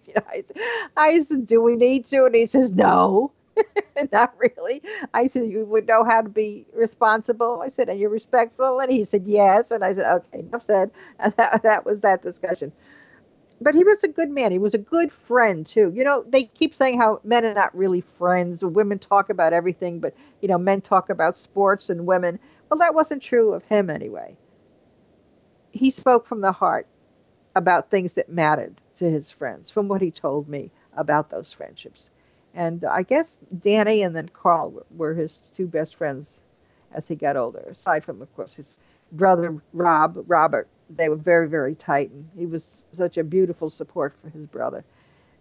You 0.07 0.15
know, 0.15 0.23
I, 0.29 0.41
said, 0.41 0.57
I 0.97 1.21
said, 1.21 1.47
"Do 1.47 1.63
we 1.63 1.77
need 1.77 2.07
to?" 2.07 2.25
And 2.27 2.35
he 2.35 2.47
says, 2.47 2.73
"No." 2.73 3.33
not 4.13 4.35
really. 4.39 4.83
I 5.15 5.29
said, 5.29 5.49
You 5.49 5.65
would 5.67 5.87
know 5.87 6.03
how 6.03 6.23
to 6.23 6.29
be 6.29 6.67
responsible. 6.75 7.63
I 7.63 7.69
said, 7.69 7.89
And 7.89 8.01
you're 8.01 8.11
respectful? 8.11 8.81
And 8.81 8.91
he 8.91 9.05
said, 9.05 9.27
Yes. 9.29 9.71
And 9.71 9.85
I 9.85 9.93
said, 9.95 10.13
Okay, 10.13 10.41
enough 10.41 10.65
said. 10.67 10.91
And 11.21 11.33
that, 11.35 11.63
that 11.63 11.85
was 11.87 12.01
that 12.01 12.21
discussion 12.21 12.73
but 13.61 13.75
he 13.75 13.85
was 13.85 14.05
a 14.05 14.09
good 14.09 14.31
man. 14.31 14.53
He 14.53 14.59
was 14.59 14.75
a 14.75 14.79
good 14.79 15.13
friend 15.13 15.67
too. 15.67 15.93
You 15.95 16.05
know, 16.05 16.25
they 16.29 16.45
keep 16.45 16.75
saying 16.75 16.99
how 16.99 17.21
men 17.25 17.45
are 17.45 17.55
not 17.55 17.75
really 17.77 18.01
friends. 18.01 18.65
Women 18.65 18.99
talk 18.99 19.31
about 19.31 19.53
everything, 19.53 20.01
but 20.01 20.15
you 20.43 20.49
know, 20.49 20.59
men 20.59 20.81
talk 20.81 21.09
about 21.11 21.37
sports 21.37 21.89
and 21.91 22.07
women. 22.07 22.39
Well, 22.71 22.79
that 22.79 22.95
wasn't 22.95 23.23
true 23.23 23.55
of 23.55 23.63
him 23.65 23.91
anyway. 23.91 24.37
He 25.73 25.91
spoke 25.91 26.27
from 26.27 26.41
the 26.41 26.53
heart 26.53 26.87
about 27.57 27.91
things 27.91 28.15
that 28.15 28.29
mattered 28.29 28.81
to 28.97 29.11
his 29.11 29.31
friends, 29.31 29.71
from 29.71 29.89
what 29.89 30.01
he 30.01 30.11
told 30.11 30.49
me 30.49 30.71
about 30.97 31.31
those 31.31 31.53
friendships. 31.53 32.11
And 32.55 32.85
I 32.85 33.03
guess 33.03 33.39
Danny 33.59 34.03
and 34.03 34.15
then 34.15 34.29
Carl 34.29 34.87
were 34.91 35.15
his 35.15 35.53
two 35.57 35.67
best 35.67 35.97
friends 35.97 36.41
as 36.93 37.09
he 37.09 37.17
got 37.17 37.37
older, 37.37 37.67
aside 37.71 38.05
from, 38.05 38.23
of 38.23 38.35
course, 38.37 38.55
his 38.55 38.79
brother 39.11 39.61
Rob, 39.73 40.23
Robert, 40.27 40.69
they 40.91 41.09
were 41.09 41.17
very 41.17 41.49
very 41.49 41.75
tight 41.75 42.11
and 42.11 42.29
he 42.37 42.47
was 42.47 42.83
such 42.93 43.17
a 43.17 43.25
beautiful 43.25 43.71
support 43.71 44.15
for 44.23 44.29
his 44.31 44.47
brother. 44.47 44.85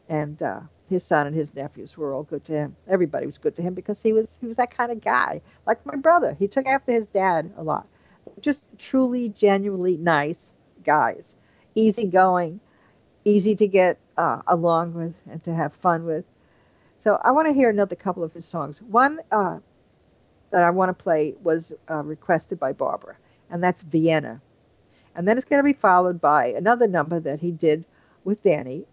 And 0.10 0.42
uh, 0.42 0.62
his 0.90 1.04
son 1.04 1.28
and 1.28 1.36
his 1.36 1.56
nephews 1.56 1.98
were 1.98 2.14
all 2.14 2.24
good 2.24 2.44
to 2.46 2.54
him. 2.54 2.76
Everybody 2.88 3.26
was 3.26 3.38
good 3.38 3.56
to 3.58 3.62
him 3.62 3.74
because 3.74 4.02
he 4.02 4.14
was 4.14 4.38
he 4.42 4.48
was 4.48 4.58
that 4.58 4.76
kind 4.76 4.92
of 4.92 5.02
guy 5.02 5.42
like 5.66 5.86
my 5.86 5.96
brother. 5.96 6.36
He 6.38 6.48
took 6.48 6.66
after 6.66 6.92
his 6.92 7.08
dad 7.08 7.52
a 7.58 7.64
lot. 7.64 7.88
Just 8.40 8.66
truly 8.78 9.30
genuinely 9.30 9.98
nice 9.98 10.54
guys. 10.84 11.36
Easygoing 11.76 12.60
easy 13.26 13.56
to 13.56 13.68
get 13.68 13.98
uh, 14.18 14.42
along 14.48 14.94
with 14.94 15.16
and 15.30 15.44
to 15.44 15.54
have 15.54 15.74
fun 15.74 16.06
with 16.06 16.26
so 17.00 17.20
i 17.24 17.32
want 17.32 17.48
to 17.48 17.54
hear 17.54 17.70
another 17.70 17.96
couple 17.96 18.24
of 18.24 18.34
his 18.34 18.46
songs 18.46 18.82
one 18.84 19.20
uh, 19.32 19.58
that 20.52 20.64
i 20.64 20.70
want 20.70 20.90
to 20.90 21.04
play 21.04 21.34
was 21.44 21.74
uh, 21.90 22.04
requested 22.04 22.60
by 22.60 22.72
barbara 22.74 23.16
and 23.50 23.64
that's 23.64 23.82
vienna 23.82 24.42
and 25.16 25.28
then 25.28 25.38
it's 25.38 25.46
going 25.46 25.60
to 25.60 25.64
be 25.64 25.74
followed 25.74 26.20
by 26.20 26.48
another 26.48 26.88
number 26.88 27.20
that 27.20 27.40
he 27.40 27.52
did 27.52 27.86
with 28.24 28.42
Danny, 28.42 28.86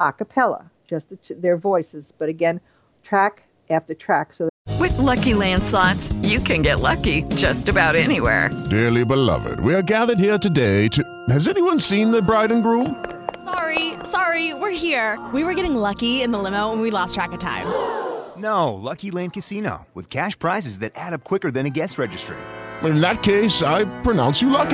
a 0.00 0.12
cappella, 0.12 0.70
just 0.86 1.12
their 1.40 1.56
voices, 1.56 2.12
but 2.16 2.28
again, 2.28 2.60
track 3.02 3.44
after 3.70 3.94
track. 3.94 4.34
So 4.34 4.48
with 4.78 4.92
LuckyLand 4.92 5.62
Slots, 5.62 6.12
you 6.22 6.40
can 6.40 6.62
get 6.62 6.80
lucky 6.80 7.22
just 7.34 7.68
about 7.68 7.96
anywhere. 7.96 8.50
Dearly 8.70 9.04
beloved, 9.04 9.60
we 9.60 9.74
are 9.74 9.82
gathered 9.82 10.18
here 10.18 10.38
today 10.38 10.88
to. 10.88 11.24
Has 11.30 11.48
anyone 11.48 11.80
seen 11.80 12.10
the 12.10 12.20
bride 12.20 12.52
and 12.52 12.62
groom? 12.62 13.11
Sorry, 13.44 13.94
sorry, 14.04 14.54
we're 14.54 14.70
here. 14.70 15.18
We 15.34 15.44
were 15.44 15.54
getting 15.54 15.74
lucky 15.74 16.22
in 16.22 16.30
the 16.30 16.38
limo 16.38 16.72
and 16.72 16.80
we 16.80 16.90
lost 16.90 17.14
track 17.14 17.32
of 17.32 17.40
time. 17.40 17.66
No, 18.34 18.72
Lucky 18.72 19.10
Land 19.10 19.34
Casino, 19.34 19.86
with 19.92 20.08
cash 20.08 20.36
prizes 20.38 20.78
that 20.78 20.92
add 20.96 21.12
up 21.12 21.22
quicker 21.22 21.50
than 21.50 21.66
a 21.66 21.70
guest 21.70 21.98
registry. 21.98 22.38
In 22.82 22.98
that 23.02 23.22
case, 23.22 23.62
I 23.62 23.84
pronounce 24.00 24.40
you 24.40 24.48
lucky. 24.48 24.70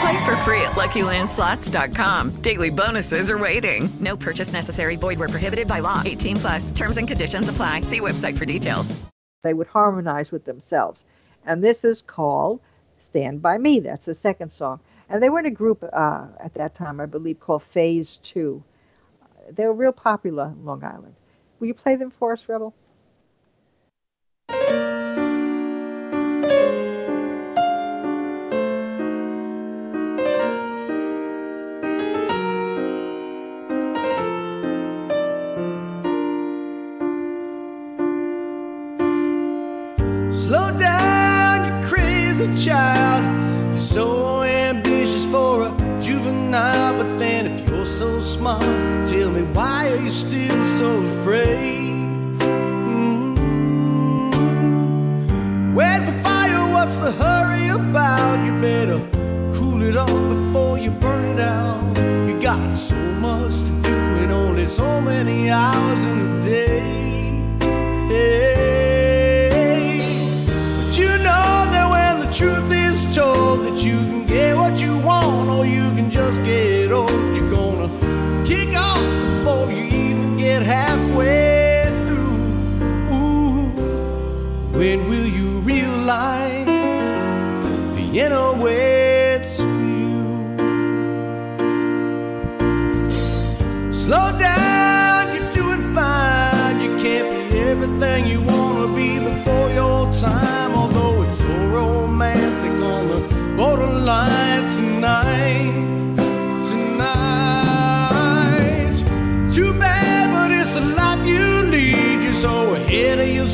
Play 0.00 0.24
for 0.24 0.34
free 0.36 0.62
at 0.62 0.72
LuckyLandSlots.com. 0.72 2.30
Daily 2.40 2.70
bonuses 2.70 3.30
are 3.30 3.38
waiting. 3.38 3.90
No 4.00 4.16
purchase 4.16 4.54
necessary. 4.54 4.96
Void 4.96 5.18
were 5.18 5.28
prohibited 5.28 5.68
by 5.68 5.80
law. 5.80 6.02
18 6.04 6.36
plus. 6.36 6.70
Terms 6.70 6.96
and 6.96 7.06
conditions 7.06 7.48
apply. 7.48 7.82
See 7.82 8.00
website 8.00 8.36
for 8.38 8.46
details. 8.46 9.00
They 9.44 9.54
would 9.54 9.68
harmonize 9.68 10.32
with 10.32 10.44
themselves, 10.46 11.04
and 11.44 11.62
this 11.62 11.84
is 11.84 12.00
called 12.00 12.58
"Stand 12.98 13.42
by 13.42 13.58
Me." 13.58 13.80
That's 13.80 14.06
the 14.06 14.14
second 14.14 14.50
song, 14.50 14.80
and 15.12 15.22
they 15.22 15.28
were 15.28 15.38
in 15.38 15.46
a 15.46 15.50
group 15.50 15.84
uh, 15.92 16.26
at 16.40 16.54
that 16.54 16.74
time, 16.74 16.98
I 16.98 17.04
believe, 17.04 17.38
called 17.38 17.62
Phase 17.62 18.16
Two. 18.16 18.64
They 19.50 19.66
were 19.66 19.74
real 19.74 19.92
popular 19.92 20.46
in 20.46 20.64
Long 20.64 20.82
Island. 20.82 21.14
Will 21.60 21.66
you 21.66 21.74
play 21.74 21.96
them 21.96 22.10
for 22.10 22.32
us, 22.32 22.48
Rebel? 22.48 22.74
Slow 40.30 40.78
down, 40.78 41.82
you 41.82 41.88
crazy 41.88 42.56
child. 42.56 43.72
You're 43.72 43.78
so 43.78 44.41
juvenile, 46.52 46.92
but 47.02 47.18
then 47.18 47.46
if 47.46 47.66
you're 47.68 47.86
so 47.86 48.20
smart, 48.20 48.60
tell 49.06 49.30
me 49.30 49.42
why 49.54 49.88
are 49.90 49.96
you 49.96 50.10
still 50.10 50.66
so 50.66 51.02
afraid? 51.02 52.38
Mm. 53.00 54.14
Where's 55.74 56.04
the 56.04 56.12
fire? 56.22 56.70
What's 56.72 56.96
the 56.96 57.12
hurry 57.12 57.68
about? 57.68 58.44
You 58.44 58.52
better 58.60 59.00
cool 59.54 59.82
it 59.82 59.96
off 59.96 60.10
before 60.10 60.78
you 60.78 60.90
burn 60.90 61.24
it 61.24 61.40
out. 61.40 61.96
You 62.28 62.38
got 62.40 62.74
so 62.74 62.96
much 62.96 63.54
to 63.54 63.70
do 63.82 63.94
and 64.22 64.30
only 64.30 64.66
so 64.66 65.00
many 65.00 65.50
hours 65.50 66.02
in 66.02 66.18
a 66.18 66.42
day. 66.42 66.80
Hey. 68.08 69.22
But 70.46 70.98
you 70.98 71.16
know 71.18 71.66
that 71.72 71.88
when 71.90 72.20
the 72.26 72.32
truth 72.32 72.70
is 72.70 73.06
told 73.14 73.64
that 73.64 73.82
you 73.82 73.96
can 73.96 74.26
get 74.26 74.54
what 74.56 74.82
you 74.82 74.98
want 74.98 75.48
or 75.48 75.64
you 75.64 75.90
can 75.94 76.11
just 76.26 76.44
get 76.44 76.92
old, 76.92 77.10
you're 77.36 77.50
gonna 77.50 77.88
kick 78.46 78.76
off 78.76 79.04
before 79.38 79.72
you 79.72 79.82
even 79.82 80.36
get 80.36 80.62
halfway 80.62 81.86
through. 82.06 82.38
Ooh, 83.12 83.66
when 84.78 85.08
will 85.08 85.26
you 85.26 85.48
realize 85.72 86.64
Vienna 87.96 88.51
waits 88.51 88.51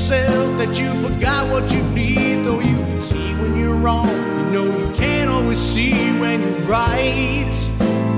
yourself 0.09 0.57
that 0.57 0.81
you 0.81 0.91
forgot 1.07 1.47
what 1.51 1.71
you 1.71 1.83
need, 1.91 2.43
though 2.43 2.61
you 2.61 2.77
can 2.77 3.03
see 3.03 3.35
when 3.35 3.55
you're 3.59 3.75
wrong. 3.75 4.09
You 4.09 4.51
know 4.53 4.65
you 4.65 4.91
can't 4.95 5.29
always 5.29 5.59
see 5.59 5.93
when 6.19 6.41
you're 6.41 6.61
right. 6.61 7.53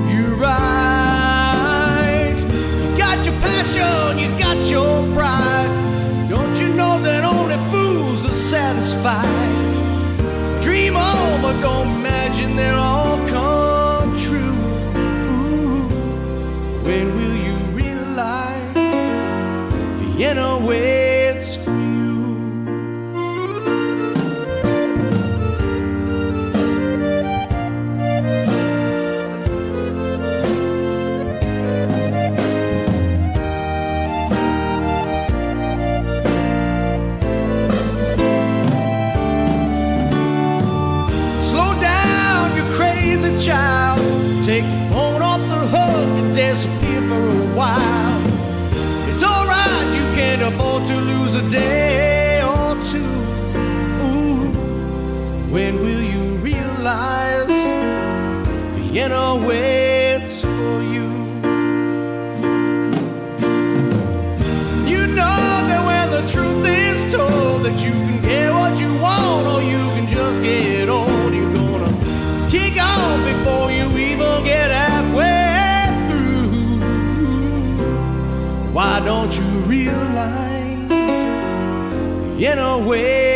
You're 0.09 0.37
right. 0.37 2.37
You 2.39 2.97
got 2.97 3.25
your 3.27 3.35
passion, 3.41 4.21
you 4.21 4.29
got 4.39 4.57
your 4.71 5.03
pride. 5.15 6.29
Don't 6.29 6.57
you 6.61 6.69
know 6.75 7.01
that 7.03 7.25
only 7.25 7.57
fools 7.73 8.25
are 8.25 8.39
satisfied? 8.55 10.63
Dream 10.63 10.97
on, 10.97 11.43
but 11.43 11.61
don't 11.61 11.89
imagine 11.97 12.55
they'll 12.55 12.77
all 12.77 13.17
come 13.29 14.17
true. 14.17 14.57
Ooh, 15.35 15.89
when 16.85 17.13
will 17.17 17.37
you 17.47 17.57
realize 17.75 18.75
Vienna 20.17 20.57
waits 20.65 21.00
while. 47.61 48.21
It's 49.11 49.23
alright, 49.23 49.87
you 49.97 50.05
can't 50.17 50.43
afford 50.43 50.87
to 50.87 50.97
lose 50.97 51.35
a 51.35 51.45
day 51.51 52.10
don't 79.11 79.37
you 79.37 79.51
realize? 79.67 80.89
Vienna 82.39 82.79
waits 82.79 83.30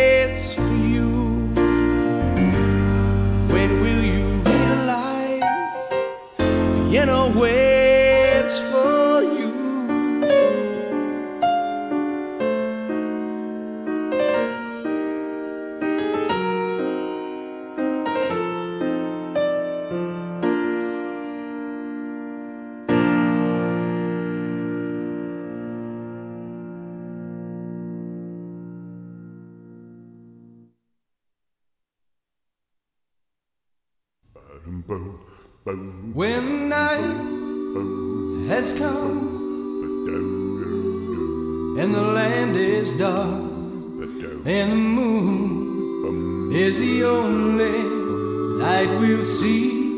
When 36.15 36.69
night 36.69 37.17
has 38.47 38.73
come 38.77 39.17
and 41.77 41.93
the 41.93 42.01
land 42.01 42.55
is 42.55 42.97
dark 42.97 43.43
and 44.45 44.71
the 44.71 44.75
moon 44.75 46.53
is 46.53 46.79
the 46.79 47.03
only 47.03 47.83
light 48.63 48.97
we'll 49.01 49.25
see. 49.25 49.91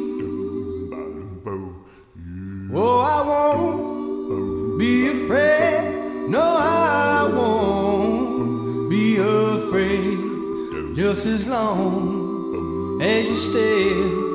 Oh, 2.74 3.00
I 3.00 3.22
won't 3.30 4.80
be 4.80 5.10
afraid. 5.10 6.30
No, 6.30 6.42
I 6.42 7.30
won't 7.32 8.90
be 8.90 9.18
afraid. 9.18 10.96
Just 10.96 11.28
as 11.28 11.46
long 11.46 13.04
as 13.04 13.30
you 13.30 13.36
stay 13.36 14.27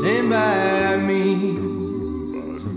stand 0.00 0.30
by 0.30 0.96
me. 0.96 1.52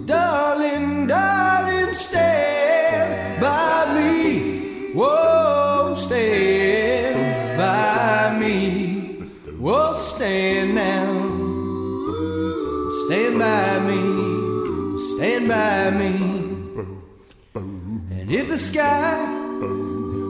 Darling, 0.05 1.07
darling, 1.07 1.93
stand 1.93 3.39
by 3.41 3.85
me. 3.95 4.91
Whoa, 4.93 5.95
stand 5.97 7.57
by 7.57 8.37
me. 8.37 9.29
Whoa, 9.57 9.97
stand 9.99 10.75
now. 10.75 11.07
Stand 13.05 13.39
by 13.39 13.79
me. 13.87 14.01
Stand 15.15 15.47
by 15.47 15.91
me. 15.91 16.11
And 18.19 18.31
if 18.31 18.49
the 18.49 18.57
sky 18.57 19.15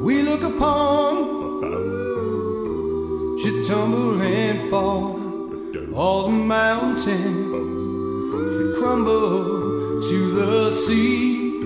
we 0.04 0.22
look 0.22 0.44
upon 0.44 1.14
should 3.40 3.66
tumble 3.66 4.22
and 4.22 4.70
fall 4.70 5.23
all 5.96 6.24
the 6.24 6.32
mountains 6.32 7.06
should 7.06 8.76
crumble 8.78 10.02
to 10.02 10.32
the 10.32 10.72
sea. 10.72 11.62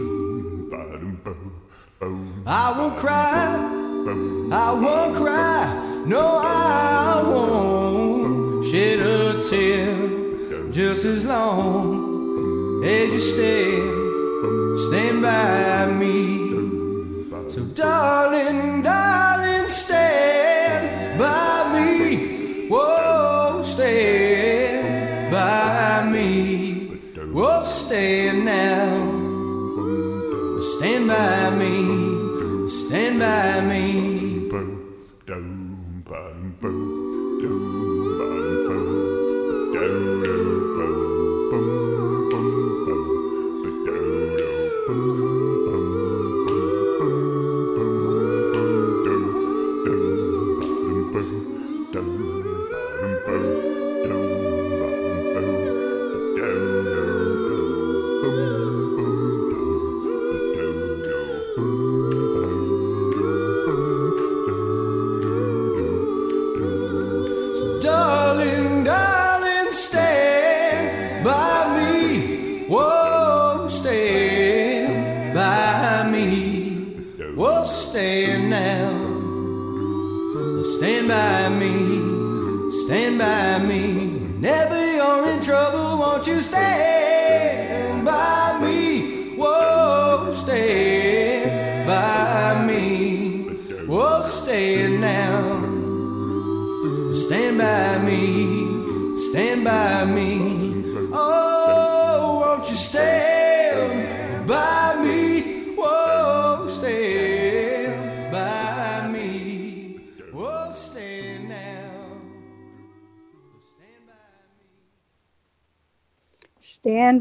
I 2.45 2.77
won't 2.77 2.97
cry, 2.97 3.55
I 4.51 4.73
won't 4.73 5.15
cry, 5.15 6.03
no, 6.05 6.39
I 6.41 7.23
won't 7.25 8.65
shed 8.65 8.99
a 8.99 9.43
tear 9.43 10.69
just 10.71 11.05
as 11.05 11.23
long 11.25 12.83
as 12.83 13.13
you 13.13 13.19
stand, 13.19 14.79
stand 14.87 15.21
by 15.21 15.91
me. 15.91 16.49
So, 17.49 17.63
darling, 17.73 18.36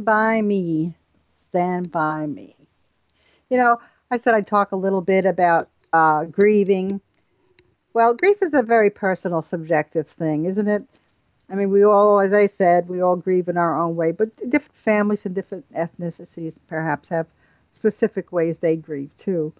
by 0.07 0.41
me. 0.41 0.95
Stand 1.33 1.93
by 1.93 2.27
me. 2.27 2.55
You 3.51 3.59
know, 3.59 3.79
I 4.11 4.17
said 4.17 4.33
I'd 4.33 4.47
talk 4.47 4.73
a 4.73 4.77
little 4.77 5.03
bit 5.03 5.27
about 5.27 5.69
uh, 5.93 6.25
grieving. 6.25 7.03
Well, 7.93 8.15
grief 8.15 8.39
is 8.41 8.55
a 8.55 8.63
very 8.63 8.89
personal, 8.89 9.43
subjective 9.43 10.09
thing, 10.09 10.47
isn't 10.47 10.69
it? 10.69 10.83
I 11.51 11.55
mean, 11.55 11.71
we 11.71 11.85
all, 11.85 12.21
as 12.21 12.33
I 12.33 12.47
said, 12.47 12.89
we 12.89 13.01
all 13.01 13.17
grieve 13.17 13.49
in 13.49 13.57
our 13.57 13.79
own 13.79 13.95
way, 13.95 14.13
but 14.13 14.35
different 14.51 14.75
families 14.75 15.27
and 15.27 15.35
different 15.35 15.71
ethnicities 15.73 16.59
perhaps 16.67 17.09
have 17.11 17.27
specific 17.71 18.33
ways 18.33 18.59
they 18.59 18.77
grieve 18.77 19.17
too. 19.17 19.53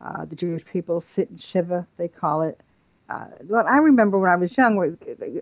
Uh, 0.00 0.24
the 0.24 0.34
Jewish 0.34 0.64
people 0.64 1.00
sit 1.00 1.30
in 1.30 1.36
shiva, 1.36 1.86
they 1.96 2.08
call 2.08 2.42
it. 2.42 2.60
Uh, 3.08 3.26
well, 3.44 3.64
I 3.68 3.78
remember 3.78 4.18
when 4.18 4.30
I 4.30 4.36
was 4.36 4.56
young, 4.56 4.96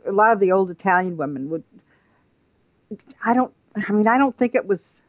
a 0.05 0.13
lot 0.13 0.33
of 0.33 0.41
the 0.41 0.53
old 0.53 0.71
Italian 0.71 1.17
women 1.17 1.49
would. 1.51 1.65
I 3.25 3.33
don't. 3.35 3.53
I 3.77 3.93
mean, 3.93 4.09
I 4.09 4.19
don't 4.19 4.37
think 4.37 4.55
it 4.55 4.67
was 4.67 5.03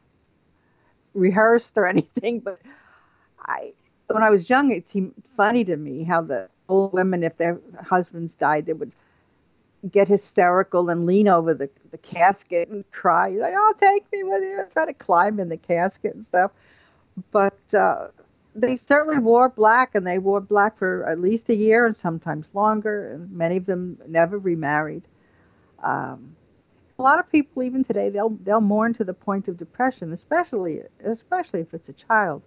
rehearsed 1.13 1.77
or 1.77 1.85
anything, 1.95 2.39
but 2.39 2.59
I, 3.39 3.73
when 4.07 4.23
I 4.23 4.29
was 4.29 4.49
young, 4.49 4.71
it 4.71 4.87
seemed 4.87 5.13
funny 5.25 5.63
to 5.65 5.77
me 5.77 6.03
how 6.03 6.21
the 6.21 6.49
old 6.67 6.93
women, 6.93 7.23
if 7.23 7.37
their 7.37 7.59
husbands 7.83 8.35
died, 8.35 8.65
they 8.65 8.73
would 8.73 8.93
get 9.89 10.07
hysterical 10.07 10.89
and 10.89 11.05
lean 11.05 11.27
over 11.27 11.53
the, 11.53 11.69
the 11.89 11.97
casket 11.97 12.69
and 12.69 12.89
cry, 12.91 13.29
like, 13.29 13.53
"Oh, 13.55 13.73
take 13.77 14.11
me 14.11 14.23
with 14.23 14.43
you!" 14.43 14.65
Try 14.71 14.85
to 14.85 14.93
climb 14.93 15.39
in 15.39 15.49
the 15.49 15.57
casket 15.57 16.13
and 16.13 16.25
stuff. 16.25 16.51
But 17.31 17.73
uh, 17.73 18.09
they 18.55 18.75
certainly 18.75 19.19
wore 19.19 19.49
black, 19.49 19.95
and 19.95 20.05
they 20.05 20.19
wore 20.19 20.41
black 20.41 20.77
for 20.77 21.05
at 21.07 21.19
least 21.19 21.49
a 21.49 21.55
year 21.55 21.85
and 21.85 21.95
sometimes 21.95 22.53
longer. 22.53 23.09
And 23.09 23.31
many 23.31 23.57
of 23.57 23.65
them 23.65 23.97
never 24.07 24.37
remarried. 24.37 25.03
Um, 25.81 26.35
a 26.97 27.01
lot 27.01 27.19
of 27.19 27.31
people, 27.31 27.63
even 27.63 27.83
today, 27.83 28.09
they'll 28.09 28.29
they'll 28.29 28.61
mourn 28.61 28.93
to 28.93 29.03
the 29.03 29.13
point 29.13 29.47
of 29.47 29.57
depression, 29.57 30.11
especially 30.13 30.81
especially 31.03 31.61
if 31.61 31.73
it's 31.73 31.89
a 31.89 31.93
child. 31.93 32.43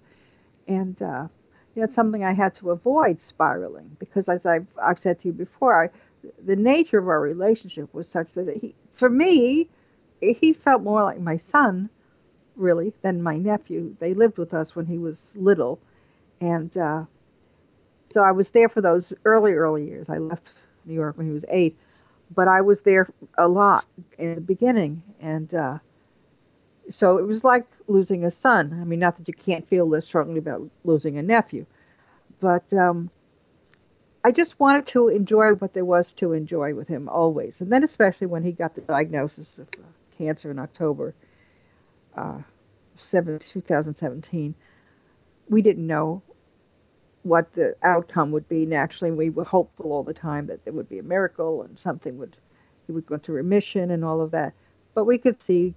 And 0.68 1.01
uh, 1.03 1.28
you 1.74 1.80
know, 1.80 1.84
it's 1.84 1.95
something 1.95 2.24
I 2.24 2.32
had 2.32 2.55
to 2.57 2.70
avoid 2.70 3.20
spiraling 3.20 3.97
because, 3.99 4.28
as 4.28 4.47
I've 4.47 4.66
I've 4.80 4.99
said 4.99 5.18
to 5.20 5.28
you 5.28 5.32
before, 5.32 5.84
I 5.84 5.90
the 6.45 6.57
nature 6.57 6.99
of 6.99 7.09
our 7.09 7.20
relationship 7.20 7.92
was 7.92 8.09
such 8.09 8.34
that 8.34 8.57
he, 8.57 8.74
for 8.90 9.11
me, 9.11 9.68
he 10.20 10.53
felt 10.53 10.82
more 10.82 11.03
like 11.03 11.20
my 11.20 11.36
son, 11.36 11.90
really, 12.57 12.95
than 13.03 13.22
my 13.22 13.36
nephew. 13.36 13.95
They 13.99 14.14
lived 14.14 14.38
with 14.38 14.55
us 14.55 14.74
when 14.74 14.86
he 14.86 14.99
was 14.99 15.36
little, 15.36 15.78
and 16.40 16.76
uh, 16.78 17.05
so 18.09 18.22
I 18.22 18.32
was 18.32 18.51
there 18.53 18.68
for 18.68 18.80
those 18.80 19.12
early, 19.24 19.53
early 19.55 19.86
years. 19.86 20.09
I 20.09 20.18
left 20.18 20.53
New 20.84 20.95
York 20.95 21.16
when 21.16 21.26
he 21.26 21.32
was 21.32 21.45
eight, 21.49 21.76
but 22.35 22.49
I 22.49 22.61
was 22.62 22.82
there 22.82 23.09
a 23.37 23.49
lot 23.49 23.85
in 24.18 24.35
the 24.35 24.41
beginning, 24.41 25.03
and 25.20 25.53
uh, 25.55 25.78
so 26.91 27.18
it 27.18 27.26
was 27.26 27.45
like 27.45 27.66
losing 27.87 28.24
a 28.24 28.30
son. 28.30 28.78
I 28.80 28.85
mean, 28.85 28.99
not 28.99 29.16
that 29.16 29.28
you 29.28 29.35
can't 29.35 29.66
feel 29.66 29.89
this 29.89 30.07
strongly 30.07 30.39
about 30.39 30.68
losing 30.85 31.18
a 31.18 31.22
nephew, 31.22 31.66
but 32.41 32.72
um, 32.72 33.11
I 34.24 34.32
just 34.32 34.59
wanted 34.59 34.87
to 34.87 35.09
enjoy 35.09 35.55
what 35.55 35.72
there 35.72 35.85
was 35.85 36.12
to 36.14 36.32
enjoy 36.32 36.74
with 36.74 36.89
him 36.89 37.09
always, 37.09 37.61
and 37.61 37.72
then 37.72 37.85
especially 37.85 38.26
when 38.26 38.43
he 38.43 38.53
got 38.53 38.74
the 38.74 38.80
diagnosis 38.80 39.59
of 39.59 39.68
uh, 39.78 39.87
cancer 40.18 40.51
in 40.51 40.59
October 40.59 41.14
uh, 42.16 42.39
7, 42.97 43.39
2017. 43.39 44.55
We 45.49 45.62
didn't 45.62 45.87
know 45.87 46.22
what 47.25 47.53
the 47.55 47.75
outcome 47.83 48.31
would 48.31 48.49
be. 48.49 48.64
Naturally, 48.64 49.11
we 49.11 49.31
were 49.31 49.45
hopeful 49.45 49.93
all 49.93 50.05
the 50.05 50.14
time 50.14 50.47
that 50.47 50.64
there 50.64 50.72
would 50.72 50.89
be 50.89 50.99
a 50.99 51.03
miracle 51.03 51.62
and 51.62 51.79
something 51.79 52.16
would 52.18 52.37
he 52.87 52.93
would 52.93 53.07
go 53.07 53.14
into 53.14 53.33
remission 53.33 53.91
and 53.91 54.05
all 54.05 54.20
of 54.20 54.31
that. 54.31 54.53
But 54.95 55.05
we 55.05 55.18
could 55.18 55.41
see 55.41 55.75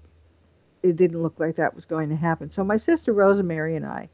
it 0.84 0.96
didn't 0.96 1.22
look 1.22 1.40
like 1.40 1.56
that 1.56 1.74
was 1.74 1.86
going 1.86 2.10
to 2.10 2.16
happen. 2.16 2.50
So 2.50 2.64
my 2.64 2.78
sister 2.78 3.14
Rosemary 3.14 3.76
and 3.76 3.86
I 3.86 4.10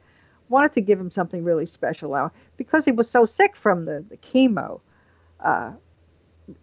wanted 0.49 0.73
to 0.73 0.81
give 0.81 0.99
him 0.99 1.09
something 1.09 1.43
really 1.43 1.65
special 1.65 2.11
now 2.11 2.31
because 2.55 2.85
he 2.85 2.91
was 2.91 3.09
so 3.09 3.25
sick 3.25 3.55
from 3.55 3.85
the, 3.85 4.05
the 4.09 4.17
chemo. 4.17 4.79
Uh, 5.39 5.73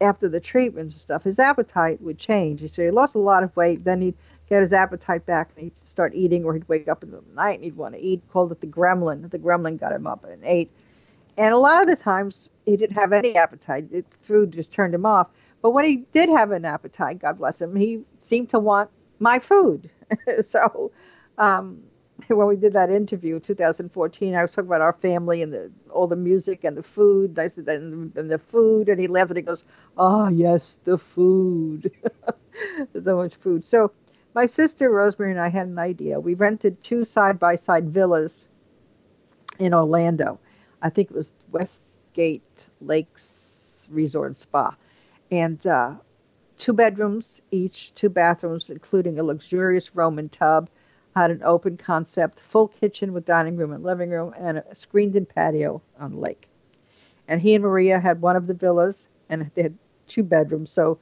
after 0.00 0.28
the 0.28 0.40
treatments 0.40 0.92
and 0.92 1.00
stuff, 1.00 1.24
his 1.24 1.38
appetite 1.38 2.00
would 2.00 2.18
change. 2.18 2.60
So 2.70 2.84
he 2.84 2.90
lost 2.90 3.14
a 3.14 3.18
lot 3.18 3.42
of 3.42 3.54
weight. 3.56 3.84
Then 3.84 4.00
he'd 4.02 4.16
get 4.50 4.60
his 4.60 4.72
appetite 4.72 5.24
back 5.24 5.50
and 5.54 5.64
he'd 5.64 5.76
start 5.76 6.12
eating, 6.14 6.44
or 6.44 6.52
he'd 6.52 6.68
wake 6.68 6.88
up 6.88 7.02
in 7.02 7.12
the 7.12 7.22
night 7.34 7.54
and 7.54 7.64
he'd 7.64 7.76
want 7.76 7.94
to 7.94 8.00
eat. 8.00 8.20
Called 8.30 8.52
it 8.52 8.60
the 8.60 8.66
gremlin. 8.66 9.30
The 9.30 9.38
gremlin 9.38 9.78
got 9.78 9.92
him 9.92 10.06
up 10.06 10.24
and 10.24 10.44
ate. 10.44 10.70
And 11.38 11.54
a 11.54 11.56
lot 11.56 11.80
of 11.80 11.86
the 11.86 11.96
times 11.96 12.50
he 12.66 12.76
didn't 12.76 12.96
have 12.96 13.12
any 13.12 13.36
appetite. 13.36 13.88
It, 13.92 14.06
food 14.20 14.52
just 14.52 14.72
turned 14.72 14.94
him 14.94 15.06
off. 15.06 15.28
But 15.62 15.70
when 15.70 15.84
he 15.84 15.98
did 16.12 16.28
have 16.28 16.50
an 16.50 16.64
appetite, 16.64 17.20
God 17.20 17.38
bless 17.38 17.60
him, 17.60 17.76
he 17.76 18.02
seemed 18.18 18.50
to 18.50 18.58
want 18.58 18.90
my 19.20 19.38
food. 19.38 19.88
so 20.42 20.90
um, 21.38 21.82
when 22.28 22.46
we 22.46 22.56
did 22.56 22.72
that 22.72 22.90
interview 22.90 23.36
in 23.36 23.40
2014, 23.42 24.34
I 24.34 24.42
was 24.42 24.52
talking 24.52 24.68
about 24.68 24.80
our 24.80 24.94
family 24.94 25.42
and 25.42 25.52
the, 25.52 25.70
all 25.90 26.08
the 26.08 26.16
music 26.16 26.64
and 26.64 26.76
the 26.76 26.82
food. 26.82 27.38
I 27.38 27.48
said, 27.48 27.68
and, 27.68 28.14
and 28.16 28.30
the 28.30 28.38
food, 28.38 28.88
and 28.88 29.00
he 29.00 29.06
laughed 29.06 29.30
and 29.30 29.38
he 29.38 29.42
goes, 29.42 29.64
"Oh 29.96 30.28
yes, 30.28 30.80
the 30.84 30.98
food. 30.98 31.90
There's 32.92 33.04
so 33.04 33.16
much 33.16 33.36
food." 33.36 33.64
So 33.64 33.92
my 34.34 34.46
sister 34.46 34.90
Rosemary 34.90 35.32
and 35.32 35.40
I 35.40 35.48
had 35.48 35.66
an 35.66 35.78
idea. 35.78 36.20
We 36.20 36.34
rented 36.34 36.82
two 36.82 37.04
side-by-side 37.04 37.90
villas 37.90 38.48
in 39.58 39.74
Orlando. 39.74 40.38
I 40.82 40.90
think 40.90 41.10
it 41.10 41.16
was 41.16 41.34
Westgate 41.50 42.66
Lakes 42.80 43.88
Resort 43.90 44.36
Spa, 44.36 44.76
and 45.30 45.64
uh, 45.66 45.96
two 46.56 46.72
bedrooms 46.72 47.42
each, 47.50 47.94
two 47.94 48.08
bathrooms, 48.08 48.70
including 48.70 49.18
a 49.18 49.22
luxurious 49.22 49.94
Roman 49.94 50.28
tub 50.28 50.70
had 51.16 51.30
an 51.32 51.42
open 51.42 51.76
concept, 51.76 52.40
full 52.40 52.68
kitchen 52.68 53.12
with 53.12 53.24
dining 53.24 53.56
room 53.56 53.72
and 53.72 53.82
living 53.82 54.10
room, 54.10 54.32
and 54.38 54.58
a 54.58 54.76
screened 54.76 55.16
in 55.16 55.26
patio 55.26 55.82
on 55.98 56.12
the 56.12 56.18
lake. 56.18 56.48
And 57.26 57.40
he 57.40 57.54
and 57.54 57.64
Maria 57.64 57.98
had 57.98 58.20
one 58.20 58.36
of 58.36 58.46
the 58.46 58.54
villas, 58.54 59.08
and 59.28 59.50
they 59.54 59.64
had 59.64 59.78
two 60.06 60.22
bedrooms, 60.22 60.70
so 60.70 60.98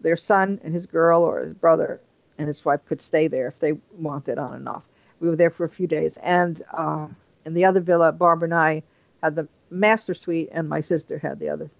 their 0.00 0.16
son 0.16 0.60
and 0.64 0.72
his 0.72 0.86
girl 0.86 1.22
or 1.22 1.42
his 1.42 1.54
brother 1.54 2.00
and 2.40 2.48
his 2.48 2.64
wife 2.64 2.80
could 2.86 3.02
stay 3.02 3.28
there 3.28 3.46
if 3.46 3.60
they 3.60 3.74
wanted 3.92 4.38
on 4.38 4.54
and 4.54 4.66
off. 4.66 4.88
We 5.20 5.28
were 5.28 5.36
there 5.36 5.50
for 5.50 5.64
a 5.64 5.68
few 5.68 5.86
days, 5.86 6.16
and 6.16 6.60
uh, 6.72 7.06
in 7.44 7.52
the 7.52 7.66
other 7.66 7.80
villa, 7.80 8.12
Barbara 8.12 8.46
and 8.46 8.54
I 8.54 8.82
had 9.22 9.36
the 9.36 9.46
master 9.68 10.14
suite, 10.14 10.48
and 10.50 10.66
my 10.66 10.80
sister 10.80 11.18
had 11.18 11.38
the 11.38 11.50
other 11.50 11.70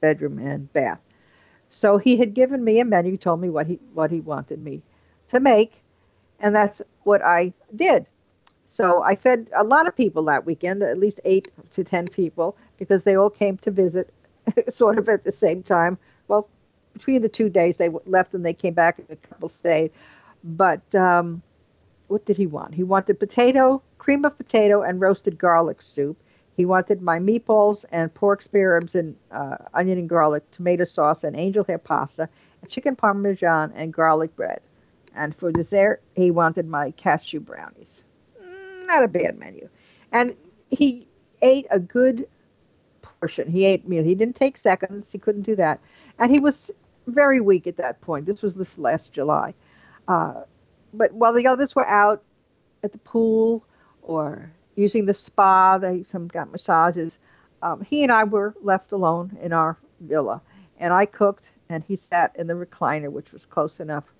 bedroom 0.00 0.40
and 0.40 0.72
bath. 0.72 1.00
So 1.68 1.96
he 1.98 2.16
had 2.16 2.34
given 2.34 2.64
me 2.64 2.80
a 2.80 2.84
menu, 2.84 3.16
told 3.16 3.40
me 3.40 3.50
what 3.50 3.68
he 3.68 3.78
what 3.94 4.10
he 4.10 4.20
wanted 4.20 4.60
me 4.64 4.82
to 5.28 5.38
make, 5.38 5.80
and 6.40 6.54
that's 6.54 6.82
what 7.04 7.24
I 7.24 7.52
did. 7.76 8.08
So 8.66 9.00
I 9.04 9.14
fed 9.14 9.48
a 9.54 9.62
lot 9.62 9.86
of 9.86 9.96
people 9.96 10.24
that 10.24 10.44
weekend, 10.44 10.82
at 10.82 10.98
least 10.98 11.20
eight 11.24 11.52
to 11.74 11.84
ten 11.84 12.06
people, 12.08 12.56
because 12.78 13.04
they 13.04 13.16
all 13.16 13.30
came 13.30 13.58
to 13.58 13.70
visit, 13.70 14.12
sort 14.68 14.98
of 14.98 15.08
at 15.08 15.22
the 15.22 15.30
same 15.30 15.62
time. 15.62 15.98
Well, 16.26 16.48
between 16.92 17.22
the 17.22 17.28
two 17.28 17.48
days, 17.48 17.78
they 17.78 17.88
left 18.06 18.34
and 18.34 18.44
they 18.44 18.54
came 18.54 18.74
back, 18.74 18.98
and 18.98 19.10
a 19.10 19.16
couple 19.16 19.48
stayed. 19.48 19.92
But 20.42 20.94
um, 20.94 21.42
what 22.08 22.24
did 22.26 22.36
he 22.36 22.46
want? 22.46 22.74
He 22.74 22.82
wanted 22.82 23.20
potato, 23.20 23.82
cream 23.98 24.24
of 24.24 24.36
potato, 24.36 24.82
and 24.82 25.00
roasted 25.00 25.38
garlic 25.38 25.82
soup. 25.82 26.18
He 26.56 26.66
wanted 26.66 27.00
my 27.00 27.18
meatballs 27.18 27.84
and 27.90 28.12
pork 28.12 28.42
spare 28.42 28.76
and 28.76 29.16
uh, 29.30 29.56
onion 29.72 29.98
and 29.98 30.08
garlic, 30.08 30.50
tomato 30.50 30.84
sauce, 30.84 31.24
and 31.24 31.36
angel 31.36 31.64
hair 31.64 31.78
pasta, 31.78 32.28
chicken 32.68 32.96
parmesan 32.96 33.72
and 33.74 33.92
garlic 33.92 34.36
bread. 34.36 34.60
And 35.14 35.34
for 35.34 35.50
dessert, 35.50 36.02
he 36.14 36.30
wanted 36.30 36.66
my 36.66 36.90
cashew 36.92 37.40
brownies. 37.40 38.04
Mm, 38.42 38.86
not 38.86 39.04
a 39.04 39.08
bad 39.08 39.38
menu. 39.38 39.68
And 40.12 40.36
he 40.70 41.06
ate 41.42 41.66
a 41.70 41.80
good 41.80 42.28
portion. 43.02 43.50
He 43.50 43.64
ate 43.64 43.88
meal. 43.88 44.04
He 44.04 44.14
didn't 44.14 44.36
take 44.36 44.56
seconds. 44.56 45.10
He 45.10 45.18
couldn't 45.18 45.42
do 45.42 45.56
that. 45.56 45.80
And 46.20 46.30
he 46.30 46.40
was 46.40 46.70
very 47.06 47.40
weak 47.40 47.66
at 47.66 47.78
that 47.78 48.00
point. 48.00 48.26
This 48.26 48.42
was 48.42 48.54
this 48.54 48.78
last 48.78 49.12
July. 49.12 49.54
Uh, 50.06 50.42
but 50.94 51.12
while 51.12 51.32
the 51.32 51.48
others 51.48 51.74
were 51.74 51.86
out 51.86 52.22
at 52.82 52.92
the 52.92 52.98
pool 52.98 53.64
or 54.02 54.52
using 54.74 55.06
the 55.06 55.14
spa. 55.14 55.78
They 55.78 56.02
some 56.02 56.28
got 56.28 56.50
massages. 56.50 57.18
Um, 57.62 57.82
he 57.82 58.02
and 58.02 58.10
I 58.10 58.24
were 58.24 58.54
left 58.62 58.92
alone 58.92 59.36
in 59.40 59.52
our 59.52 59.76
villa, 60.00 60.40
and 60.78 60.94
I 60.94 61.04
cooked, 61.04 61.52
and 61.68 61.84
he 61.84 61.96
sat 61.96 62.34
in 62.36 62.46
the 62.46 62.54
recliner, 62.54 63.10
which 63.10 63.32
was 63.32 63.44
close 63.44 63.80
enough, 63.80 64.12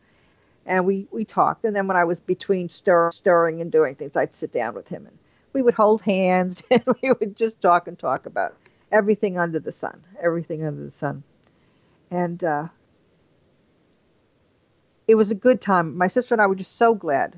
and 0.66 0.84
we 0.84 1.06
we 1.10 1.24
talked. 1.24 1.64
And 1.64 1.74
then 1.74 1.86
when 1.86 1.96
I 1.96 2.04
was 2.04 2.20
between 2.20 2.68
stir, 2.68 3.10
stirring 3.10 3.60
and 3.60 3.72
doing 3.72 3.94
things, 3.94 4.16
I'd 4.16 4.32
sit 4.32 4.52
down 4.52 4.74
with 4.74 4.88
him, 4.88 5.06
and 5.06 5.18
we 5.52 5.62
would 5.62 5.74
hold 5.74 6.02
hands, 6.02 6.62
and 6.70 6.82
we 7.02 7.12
would 7.12 7.36
just 7.36 7.60
talk 7.60 7.88
and 7.88 7.98
talk 7.98 8.26
about 8.26 8.54
everything 8.92 9.38
under 9.38 9.60
the 9.60 9.72
sun, 9.72 10.04
everything 10.20 10.64
under 10.64 10.84
the 10.84 10.90
sun, 10.90 11.22
and. 12.10 12.42
Uh, 12.42 12.68
it 15.10 15.16
was 15.16 15.32
a 15.32 15.34
good 15.34 15.60
time. 15.60 15.96
My 15.96 16.06
sister 16.06 16.36
and 16.36 16.40
I 16.40 16.46
were 16.46 16.54
just 16.54 16.76
so 16.76 16.94
glad, 16.94 17.36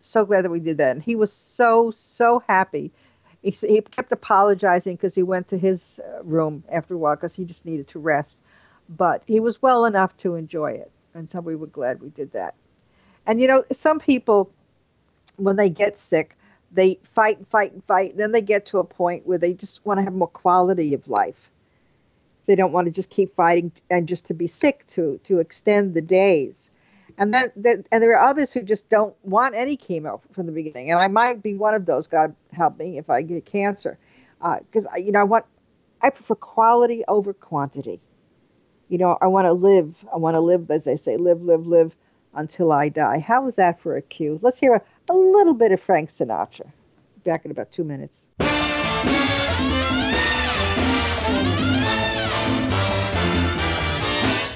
so 0.00 0.24
glad 0.24 0.42
that 0.42 0.50
we 0.50 0.60
did 0.60 0.78
that. 0.78 0.94
And 0.94 1.02
he 1.02 1.16
was 1.16 1.32
so, 1.32 1.90
so 1.90 2.40
happy. 2.48 2.92
He, 3.42 3.50
he 3.50 3.80
kept 3.80 4.12
apologizing 4.12 4.94
because 4.94 5.16
he 5.16 5.24
went 5.24 5.48
to 5.48 5.58
his 5.58 5.98
uh, 5.98 6.22
room 6.22 6.62
after 6.70 6.94
a 6.94 6.98
while 6.98 7.16
because 7.16 7.34
he 7.34 7.44
just 7.44 7.66
needed 7.66 7.88
to 7.88 7.98
rest. 7.98 8.40
But 8.88 9.24
he 9.26 9.40
was 9.40 9.60
well 9.60 9.86
enough 9.86 10.16
to 10.18 10.36
enjoy 10.36 10.70
it. 10.70 10.92
And 11.12 11.28
so 11.28 11.40
we 11.40 11.56
were 11.56 11.66
glad 11.66 12.00
we 12.00 12.10
did 12.10 12.30
that. 12.34 12.54
And 13.26 13.40
you 13.40 13.48
know, 13.48 13.64
some 13.72 13.98
people, 13.98 14.52
when 15.34 15.56
they 15.56 15.68
get 15.68 15.96
sick, 15.96 16.36
they 16.70 17.00
fight 17.02 17.38
and 17.38 17.48
fight 17.48 17.72
and 17.72 17.82
fight. 17.86 18.12
And 18.12 18.20
then 18.20 18.30
they 18.30 18.42
get 18.42 18.66
to 18.66 18.78
a 18.78 18.84
point 18.84 19.26
where 19.26 19.38
they 19.38 19.52
just 19.52 19.84
want 19.84 19.98
to 19.98 20.04
have 20.04 20.14
more 20.14 20.28
quality 20.28 20.94
of 20.94 21.08
life. 21.08 21.50
They 22.46 22.54
don't 22.54 22.72
want 22.72 22.86
to 22.86 22.92
just 22.92 23.10
keep 23.10 23.34
fighting 23.34 23.72
and 23.90 24.08
just 24.08 24.26
to 24.26 24.34
be 24.34 24.46
sick 24.46 24.86
to 24.88 25.18
to 25.24 25.38
extend 25.38 25.94
the 25.94 26.02
days. 26.02 26.70
And 27.18 27.34
then 27.34 27.48
that, 27.56 27.86
and 27.92 28.02
there 28.02 28.16
are 28.16 28.28
others 28.28 28.52
who 28.52 28.62
just 28.62 28.88
don't 28.88 29.14
want 29.22 29.54
any 29.54 29.76
chemo 29.76 30.20
from 30.32 30.46
the 30.46 30.52
beginning. 30.52 30.90
And 30.90 31.00
i 31.00 31.08
might 31.08 31.42
be 31.42 31.54
one 31.54 31.74
of 31.74 31.86
those 31.86 32.06
god 32.06 32.34
help 32.52 32.78
me 32.78 32.98
if 32.98 33.10
i 33.10 33.22
get 33.22 33.44
cancer. 33.44 33.98
Because 34.40 34.86
uh, 34.86 34.96
you 34.96 35.12
know 35.12 35.20
i 35.20 35.24
want 35.24 35.44
i 36.00 36.10
prefer 36.10 36.34
quality 36.34 37.04
over 37.08 37.32
quantity. 37.32 38.00
You 38.88 38.98
know 38.98 39.18
i 39.20 39.26
want 39.26 39.46
to 39.46 39.52
live 39.52 40.04
i 40.12 40.16
want 40.16 40.34
to 40.34 40.40
live 40.40 40.70
as 40.70 40.84
they 40.84 40.96
say 40.96 41.16
live 41.16 41.42
live 41.42 41.66
live 41.66 41.96
until 42.34 42.72
i 42.72 42.88
die. 42.88 43.18
How 43.18 43.42
was 43.42 43.56
that 43.56 43.80
for 43.80 43.96
a 43.96 44.02
cue? 44.02 44.38
Let's 44.42 44.58
hear 44.58 44.74
a, 44.74 44.82
a 45.10 45.14
little 45.14 45.54
bit 45.54 45.72
of 45.72 45.80
frank 45.80 46.08
sinatra. 46.08 46.70
Back 47.22 47.44
in 47.44 47.50
about 47.50 47.70
two 47.70 47.84
minutes 47.84 48.28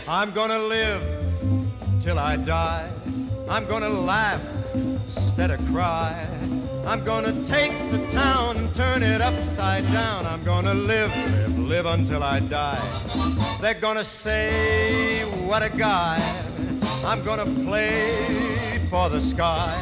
i'm 0.07 0.30
gonna 0.32 0.59
live 0.59 1.02
till 2.05 2.18
I 2.18 2.36
die. 2.36 2.90
I'm 3.48 3.64
gonna 3.64 3.88
laugh 3.88 4.42
instead 4.74 5.50
of 5.50 5.59
cry. 5.72 6.26
I'm 6.86 7.02
gonna 7.02 7.32
take 7.46 7.72
the 7.90 8.07
town 8.11 8.59
and 8.59 8.74
turn 8.74 9.02
it 9.02 9.22
upside 9.22 9.90
down. 9.90 10.26
I'm 10.26 10.44
gonna 10.44 10.74
live, 10.74 11.11
live, 11.32 11.59
live 11.59 11.86
until 11.86 12.22
I 12.22 12.40
die. 12.40 12.86
They're 13.62 13.80
gonna 13.80 14.05
say, 14.05 15.22
what 15.46 15.62
a 15.62 15.70
guy. 15.70 16.20
I'm 17.07 17.24
gonna 17.24 17.46
play 17.64 18.86
for 18.90 19.09
the 19.09 19.22
sky. 19.22 19.74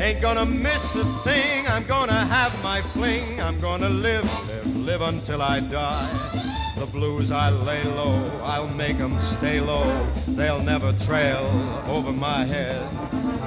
Ain't 0.00 0.20
gonna 0.20 0.44
miss 0.44 0.96
a 0.96 1.04
thing. 1.22 1.64
I'm 1.68 1.84
gonna 1.84 2.24
have 2.26 2.52
my 2.64 2.80
fling. 2.80 3.40
I'm 3.40 3.60
gonna 3.60 3.88
live, 3.88 4.24
live, 4.48 4.76
live 4.78 5.02
until 5.02 5.40
I 5.40 5.60
die. 5.60 6.61
The 6.74 6.86
blues 6.86 7.30
I 7.30 7.50
lay 7.50 7.84
low, 7.84 8.30
I'll 8.42 8.66
make 8.68 8.98
'em 8.98 9.18
stay 9.20 9.60
low. 9.60 10.06
They'll 10.26 10.62
never 10.62 10.92
trail 11.06 11.44
over 11.86 12.12
my 12.12 12.44
head. 12.44 12.82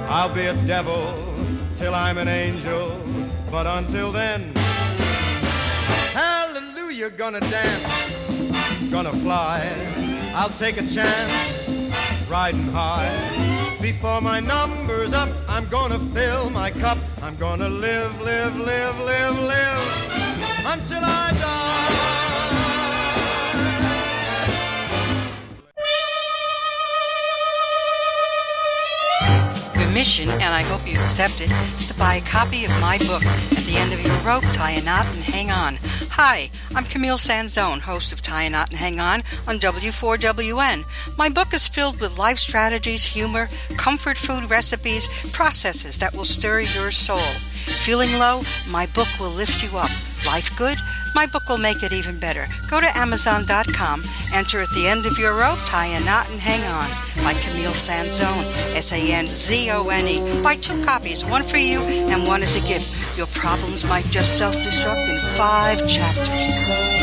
I'll 0.08 0.32
be 0.32 0.46
a 0.46 0.54
devil 0.66 1.12
till 1.76 1.94
I'm 1.94 2.18
an 2.18 2.28
angel, 2.28 2.92
but 3.50 3.66
until 3.66 4.12
then, 4.12 4.54
hallelujah, 6.14 7.10
gonna 7.10 7.40
dance, 7.40 7.86
gonna 8.90 9.12
fly. 9.12 9.60
I'll 10.34 10.54
take 10.58 10.78
a 10.78 10.86
chance, 10.86 11.68
riding 12.30 12.70
high. 12.72 13.10
Before 13.82 14.20
my 14.20 14.40
number's 14.40 15.12
up, 15.12 15.28
I'm 15.48 15.66
gonna 15.68 15.98
fill 16.14 16.48
my 16.50 16.70
cup. 16.70 16.98
I'm 17.22 17.36
gonna 17.36 17.68
live, 17.68 18.20
live, 18.20 18.56
live, 18.56 18.98
live, 19.00 19.38
live 19.52 19.82
until 20.72 21.04
I 21.04 21.32
die. 21.32 22.15
Mission, 29.96 30.28
and 30.28 30.42
I 30.42 30.60
hope 30.60 30.86
you 30.86 31.00
accept 31.00 31.40
it, 31.40 31.50
is 31.80 31.88
to 31.88 31.94
buy 31.94 32.16
a 32.16 32.20
copy 32.20 32.66
of 32.66 32.70
my 32.72 32.98
book, 32.98 33.24
At 33.24 33.64
the 33.64 33.78
End 33.78 33.94
of 33.94 34.02
Your 34.02 34.20
Rope, 34.20 34.44
Tie 34.52 34.72
a 34.72 34.82
Knot 34.82 35.06
and 35.06 35.22
Hang 35.22 35.50
On. 35.50 35.78
Hi, 36.10 36.50
I'm 36.74 36.84
Camille 36.84 37.16
Sanzone, 37.16 37.80
host 37.80 38.12
of 38.12 38.20
Tie 38.20 38.42
a 38.42 38.50
Knot 38.50 38.68
and 38.68 38.78
Hang 38.78 39.00
On 39.00 39.22
on 39.48 39.58
W4WN. 39.58 40.84
My 41.16 41.30
book 41.30 41.54
is 41.54 41.66
filled 41.66 41.98
with 41.98 42.18
life 42.18 42.36
strategies, 42.36 43.06
humor, 43.06 43.48
comfort 43.78 44.18
food 44.18 44.50
recipes, 44.50 45.08
processes 45.32 45.96
that 45.96 46.14
will 46.14 46.26
stir 46.26 46.60
your 46.60 46.90
soul. 46.90 47.32
Feeling 47.78 48.12
low? 48.12 48.42
My 48.68 48.84
book 48.84 49.08
will 49.18 49.30
lift 49.30 49.62
you 49.62 49.78
up. 49.78 49.95
Life 50.26 50.54
good? 50.56 50.80
My 51.14 51.26
book 51.26 51.48
will 51.48 51.58
make 51.58 51.82
it 51.82 51.92
even 51.92 52.18
better. 52.18 52.48
Go 52.68 52.80
to 52.80 52.98
Amazon.com, 52.98 54.04
enter 54.32 54.60
at 54.60 54.68
the 54.70 54.86
end 54.86 55.06
of 55.06 55.18
your 55.18 55.34
rope, 55.34 55.60
tie 55.64 55.86
a 55.86 56.00
knot, 56.00 56.28
and 56.28 56.40
hang 56.40 56.64
on 56.64 56.90
by 57.22 57.34
Camille 57.34 57.72
Sanzone, 57.72 58.50
S 58.74 58.92
A 58.92 59.12
N 59.12 59.30
Z 59.30 59.70
O 59.70 59.88
N 59.88 60.08
E. 60.08 60.42
Buy 60.42 60.56
two 60.56 60.80
copies, 60.82 61.24
one 61.24 61.44
for 61.44 61.58
you 61.58 61.80
and 61.80 62.26
one 62.26 62.42
as 62.42 62.56
a 62.56 62.60
gift. 62.60 62.92
Your 63.16 63.28
problems 63.28 63.84
might 63.84 64.10
just 64.10 64.36
self 64.36 64.56
destruct 64.56 65.08
in 65.08 65.20
five 65.36 65.86
chapters. 65.86 66.95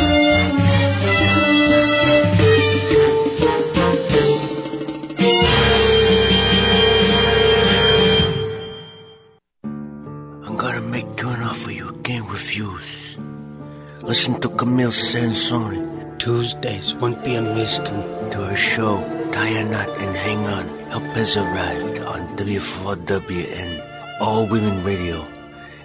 Listen 14.13 14.39
to 14.41 14.49
Camille 14.49 14.91
Sanzone 14.91 16.19
Tuesdays, 16.19 16.93
1 16.93 17.15
p.m. 17.23 17.57
Eastern, 17.57 17.99
to 18.29 18.37
her 18.45 18.55
show, 18.55 19.01
Tie 19.31 19.47
a 19.47 19.63
Knot 19.63 19.89
and 19.89 20.15
Hang 20.15 20.37
On. 20.45 20.67
Help 20.91 21.03
has 21.17 21.35
arrived 21.35 21.99
on 22.01 22.37
W4WN, 22.37 24.21
All 24.21 24.45
Women 24.45 24.83
Radio. 24.83 25.27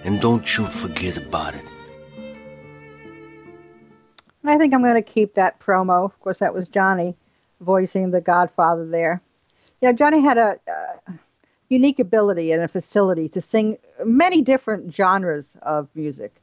And 0.03 0.21
don't 0.21 0.45
you 0.55 0.67
forget 0.67 1.17
about 1.17 1.55
it. 1.55 1.65
And 4.43 4.51
I 4.51 4.59
think 4.59 4.75
I'm 4.75 4.83
going 4.83 4.93
to 4.93 5.01
keep 5.01 5.33
that 5.33 5.59
promo. 5.59 6.05
Of 6.05 6.19
course, 6.19 6.37
that 6.37 6.53
was 6.53 6.69
Johnny 6.69 7.15
voicing 7.61 8.11
the 8.11 8.21
Godfather 8.21 8.85
there. 8.85 9.23
You 9.81 9.87
know, 9.87 9.93
Johnny 9.93 10.21
had 10.21 10.37
a, 10.37 10.59
a 10.67 11.13
unique 11.67 11.97
ability 11.97 12.51
and 12.51 12.61
a 12.61 12.67
facility 12.67 13.27
to 13.29 13.41
sing 13.41 13.79
many 14.05 14.43
different 14.43 14.93
genres 14.93 15.57
of 15.63 15.89
music 15.95 16.39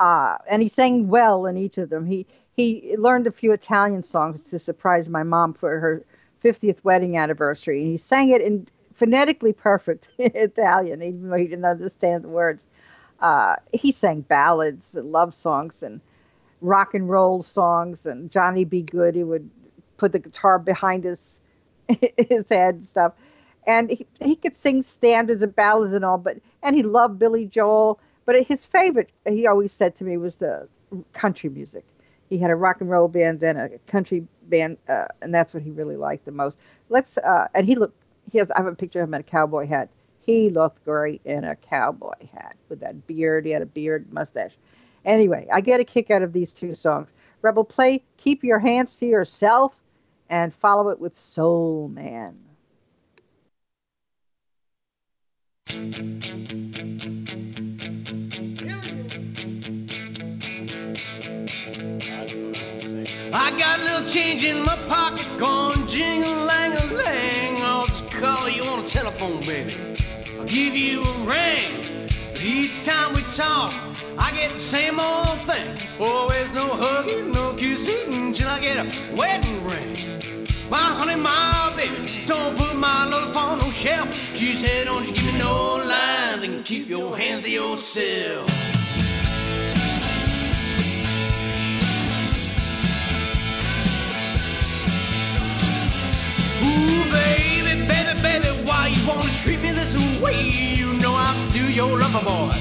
uh, 0.00 0.36
and 0.50 0.62
he 0.62 0.68
sang 0.68 1.08
well 1.08 1.46
in 1.46 1.56
each 1.56 1.78
of 1.78 1.90
them. 1.90 2.06
He 2.06 2.26
he 2.56 2.96
learned 2.96 3.26
a 3.26 3.32
few 3.32 3.52
Italian 3.52 4.02
songs 4.02 4.44
to 4.50 4.58
surprise 4.58 5.08
my 5.08 5.22
mom 5.22 5.54
for 5.54 5.78
her 5.78 6.04
50th 6.42 6.82
wedding 6.84 7.16
anniversary, 7.16 7.80
and 7.80 7.90
he 7.90 7.96
sang 7.96 8.30
it 8.30 8.42
in 8.42 8.66
phonetically 8.92 9.52
perfect 9.52 10.10
Italian, 10.18 11.02
even 11.02 11.28
though 11.28 11.36
he 11.36 11.46
didn't 11.46 11.64
understand 11.64 12.24
the 12.24 12.28
words. 12.28 12.66
Uh, 13.20 13.56
he 13.72 13.92
sang 13.92 14.20
ballads 14.20 14.96
and 14.96 15.10
love 15.10 15.34
songs 15.34 15.82
and 15.82 16.00
rock 16.60 16.94
and 16.94 17.08
roll 17.08 17.42
songs, 17.42 18.06
and 18.06 18.30
Johnny 18.30 18.64
B. 18.64 18.82
Goode. 18.82 19.14
He 19.14 19.24
would 19.24 19.48
put 19.96 20.12
the 20.12 20.18
guitar 20.18 20.58
behind 20.58 21.04
his 21.04 21.40
his 22.28 22.48
head 22.48 22.76
and 22.76 22.84
stuff. 22.84 23.12
And 23.66 23.90
he, 23.90 24.06
he 24.20 24.34
could 24.36 24.56
sing 24.56 24.82
standards 24.82 25.42
and 25.42 25.54
ballads 25.54 25.92
and 25.92 26.04
all, 26.04 26.18
but 26.18 26.38
and 26.62 26.74
he 26.74 26.82
loved 26.82 27.18
Billy 27.18 27.46
Joel 27.46 28.00
but 28.28 28.46
his 28.46 28.66
favorite, 28.66 29.10
he 29.26 29.46
always 29.46 29.72
said 29.72 29.94
to 29.94 30.04
me, 30.04 30.18
was 30.18 30.36
the 30.36 30.68
country 31.14 31.48
music. 31.48 31.82
He 32.28 32.36
had 32.36 32.50
a 32.50 32.54
rock 32.54 32.82
and 32.82 32.90
roll 32.90 33.08
band, 33.08 33.40
then 33.40 33.56
a 33.56 33.78
country 33.90 34.26
band, 34.42 34.76
uh, 34.86 35.06
and 35.22 35.34
that's 35.34 35.54
what 35.54 35.62
he 35.62 35.70
really 35.70 35.96
liked 35.96 36.26
the 36.26 36.32
most. 36.32 36.58
Let's, 36.90 37.16
uh, 37.16 37.48
and 37.54 37.64
he 37.64 37.74
looked, 37.74 37.96
he 38.30 38.36
has, 38.36 38.50
I 38.50 38.58
have 38.58 38.66
a 38.66 38.74
picture 38.74 39.00
of 39.00 39.08
him 39.08 39.14
in 39.14 39.20
a 39.20 39.24
cowboy 39.24 39.66
hat. 39.66 39.88
He 40.26 40.50
looked 40.50 40.84
great 40.84 41.22
in 41.24 41.44
a 41.44 41.56
cowboy 41.56 42.28
hat 42.30 42.58
with 42.68 42.80
that 42.80 43.06
beard. 43.06 43.46
He 43.46 43.52
had 43.52 43.62
a 43.62 43.66
beard, 43.66 44.12
mustache. 44.12 44.58
Anyway, 45.06 45.48
I 45.50 45.62
get 45.62 45.80
a 45.80 45.84
kick 45.84 46.10
out 46.10 46.20
of 46.20 46.34
these 46.34 46.52
two 46.52 46.74
songs. 46.74 47.14
Rebel, 47.40 47.64
play 47.64 48.02
Keep 48.18 48.44
Your 48.44 48.58
Hands 48.58 48.94
to 48.98 49.06
Yourself 49.06 49.74
and 50.28 50.52
follow 50.52 50.90
it 50.90 51.00
with 51.00 51.16
Soul 51.16 51.88
Man. 51.88 52.36
I 63.32 63.54
got 63.58 63.80
a 63.80 63.84
little 63.84 64.08
change 64.08 64.44
in 64.44 64.62
my 64.62 64.76
pocket 64.88 65.26
going 65.36 65.86
jingle 65.86 66.44
lang 66.44 66.72
a 66.72 66.84
lang. 66.94 67.62
I'll 67.62 67.86
just 67.86 68.10
call 68.10 68.48
you 68.48 68.64
on 68.64 68.84
the 68.84 68.88
telephone, 68.88 69.44
baby. 69.44 69.76
I'll 70.38 70.46
give 70.46 70.74
you 70.74 71.02
a 71.02 71.12
ring. 71.24 72.08
But 72.32 72.42
each 72.42 72.84
time 72.84 73.14
we 73.14 73.22
talk, 73.22 73.74
I 74.16 74.32
get 74.32 74.54
the 74.54 74.58
same 74.58 74.98
old 74.98 75.40
thing. 75.40 75.76
Always 76.00 76.52
no 76.52 76.68
hugging, 76.68 77.32
no 77.32 77.52
kissing 77.52 78.32
till 78.32 78.48
I 78.48 78.60
get 78.60 78.78
a 78.78 79.14
wedding 79.14 79.62
ring. 79.62 80.46
My 80.70 80.78
honey, 80.78 81.16
my 81.16 81.74
baby, 81.76 82.24
don't 82.26 82.56
put 82.56 82.76
my 82.76 83.04
love 83.04 83.30
upon 83.30 83.58
no 83.58 83.70
shelf. 83.70 84.08
She 84.34 84.54
said, 84.54 84.86
Don't 84.86 85.06
you 85.06 85.14
give 85.14 85.24
me 85.24 85.38
no 85.38 85.76
lines 85.76 86.44
and 86.44 86.64
keep 86.64 86.88
your 86.88 87.16
hands 87.16 87.42
to 87.44 87.50
yourself. 87.50 88.77
Treat 99.42 99.60
me 99.60 99.72
this 99.72 99.94
way? 100.20 100.42
You 100.48 100.94
know 100.94 101.14
I'm 101.14 101.38
still 101.48 101.70
your 101.70 101.98
lover 101.98 102.24
boy. 102.24 102.52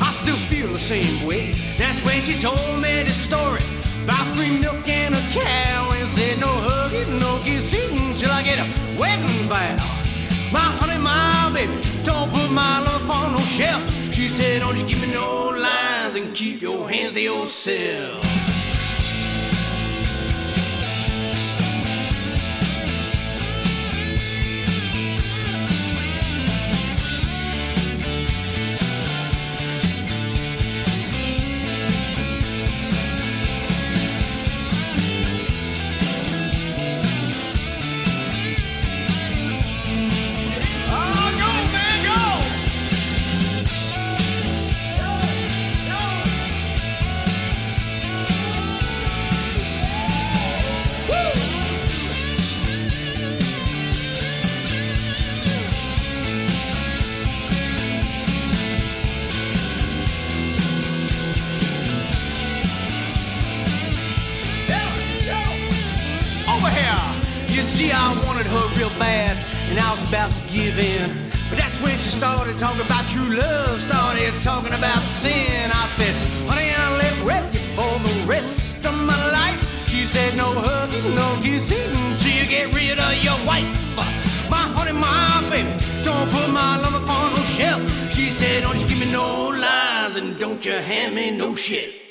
I 0.00 0.12
still 0.14 0.36
feel 0.48 0.72
the 0.72 0.78
same 0.78 1.26
way. 1.26 1.52
That's 1.78 2.04
when 2.04 2.22
she 2.22 2.38
told 2.38 2.80
me 2.80 3.02
the 3.02 3.10
story 3.10 3.62
about 4.04 4.26
free 4.34 4.58
milk 4.58 4.88
and 4.88 5.14
a 5.14 5.20
cow 5.32 5.90
and 5.92 6.08
said 6.08 6.38
no 6.38 6.48
hugging, 6.48 7.18
no 7.18 7.40
kissing 7.42 8.14
till 8.14 8.30
I 8.30 8.42
get 8.42 8.58
a 8.58 8.98
wedding 8.98 9.48
vow. 9.48 9.76
My 10.52 10.68
honey, 10.78 10.98
my 10.98 11.50
baby, 11.52 11.82
don't 12.04 12.30
put 12.30 12.50
my 12.50 12.80
love 12.80 13.04
upon 13.04 13.32
no 13.32 13.38
shelf. 13.38 13.82
She 14.12 14.28
said, 14.28 14.60
don't 14.60 14.76
you 14.76 14.86
give 14.86 15.00
me 15.00 15.12
no 15.12 15.48
lines 15.48 16.16
and 16.16 16.34
keep 16.34 16.60
your 16.60 16.88
hands 16.88 17.12
to 17.12 17.20
yourself. 17.20 18.55
Hand 90.80 91.14
me 91.14 91.30
no 91.30 91.54
shit. 91.54 92.05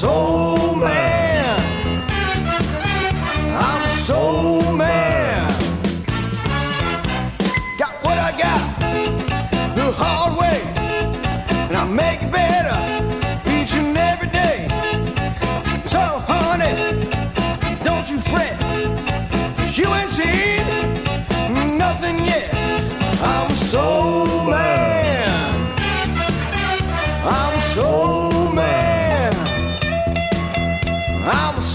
Soul 0.00 0.59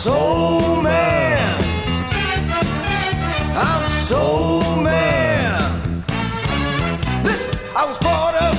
Soul 0.05 0.83
man. 0.83 1.63
I'm 3.57 3.85
a 3.85 3.89
soul 3.89 4.75
man. 4.75 6.03
Listen, 7.23 7.51
I 7.75 7.85
was 7.87 7.97
brought 7.97 8.35
up 8.39 8.55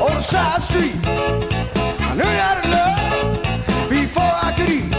on 0.00 0.16
a 0.16 0.22
side 0.22 0.62
street. 0.62 0.96
I 1.04 2.14
learned 2.14 2.38
how 2.38 2.54
to 2.58 2.68
love 2.78 3.90
before 3.90 4.22
I 4.22 4.54
could 4.56 4.70
eat. 4.70 4.94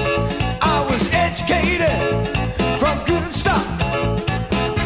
I 0.61 0.85
was 0.87 1.11
educated 1.11 1.89
from 2.79 3.03
good 3.05 3.33
stock. 3.33 3.65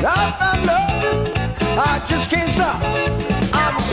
I 0.08 0.32
found 0.40 0.66
love, 0.68 1.34
I 1.78 2.02
just 2.08 2.32
can't 2.32 2.50
stop. 2.50 2.82
I'm 3.54 3.76
a 3.76 3.84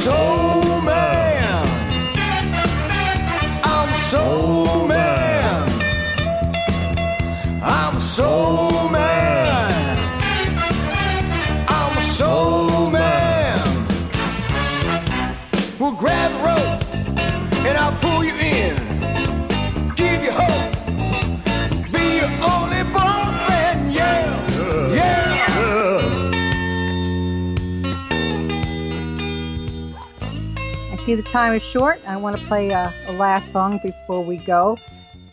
see 31.12 31.20
the 31.20 31.28
time 31.28 31.52
is 31.52 31.62
short. 31.62 32.00
I 32.06 32.16
want 32.16 32.38
to 32.38 32.46
play 32.46 32.70
a, 32.70 32.90
a 33.06 33.12
last 33.12 33.52
song 33.52 33.78
before 33.82 34.24
we 34.24 34.38
go. 34.38 34.78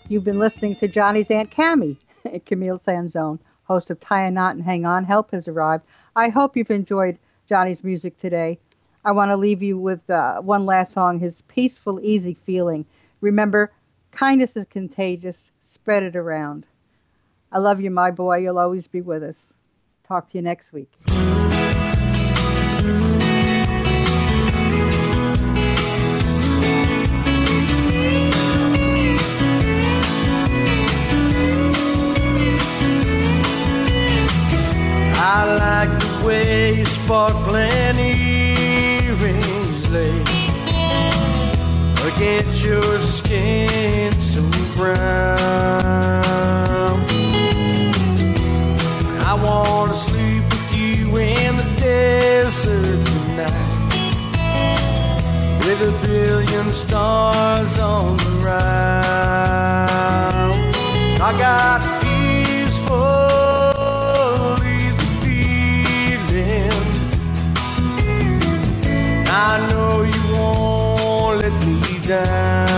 You've 0.09 0.25
been 0.25 0.37
listening 0.37 0.75
to 0.77 0.89
Johnny's 0.89 1.31
Aunt 1.31 1.51
Cammy, 1.51 1.95
Camille 2.45 2.77
Sanzone, 2.77 3.39
host 3.63 3.89
of 3.89 3.97
Tie 3.97 4.25
a 4.25 4.31
Knot 4.31 4.55
and 4.55 4.63
Hang 4.63 4.85
On. 4.85 5.05
Help 5.05 5.31
has 5.31 5.47
arrived. 5.47 5.85
I 6.17 6.29
hope 6.29 6.57
you've 6.57 6.69
enjoyed 6.69 7.17
Johnny's 7.47 7.81
music 7.81 8.17
today. 8.17 8.59
I 9.05 9.13
want 9.13 9.29
to 9.29 9.37
leave 9.37 9.63
you 9.63 9.77
with 9.77 10.09
uh, 10.09 10.41
one 10.41 10.65
last 10.65 10.91
song, 10.91 11.19
his 11.19 11.43
peaceful, 11.43 12.01
easy 12.03 12.33
feeling. 12.33 12.85
Remember, 13.21 13.71
kindness 14.11 14.57
is 14.57 14.65
contagious. 14.65 15.49
Spread 15.61 16.03
it 16.03 16.17
around. 16.17 16.65
I 17.53 17.59
love 17.59 17.79
you, 17.79 17.89
my 17.89 18.11
boy. 18.11 18.39
You'll 18.39 18.59
always 18.59 18.89
be 18.89 18.99
with 18.99 19.23
us. 19.23 19.53
Talk 20.03 20.27
to 20.29 20.37
you 20.39 20.41
next 20.41 20.73
week. 20.73 20.91
Sparkling 37.09 37.97
earrings 37.97 39.89
lay 39.89 40.21
against 42.07 42.63
your 42.63 42.99
skin 42.99 44.11
so 44.19 44.43
brown. 44.75 44.97
I 49.25 49.33
wanna 49.43 49.95
sleep 49.95 50.43
with 50.43 50.71
you 50.77 51.17
in 51.17 51.57
the 51.57 51.67
desert 51.79 53.05
tonight 53.07 53.93
with 55.65 55.81
a 55.81 55.91
billion 56.05 56.69
stars 56.69 57.79
on 57.79 58.17
the 58.17 58.31
round. 58.45 58.69
I 61.21 61.31
got 61.39 61.98
down. 72.09 72.68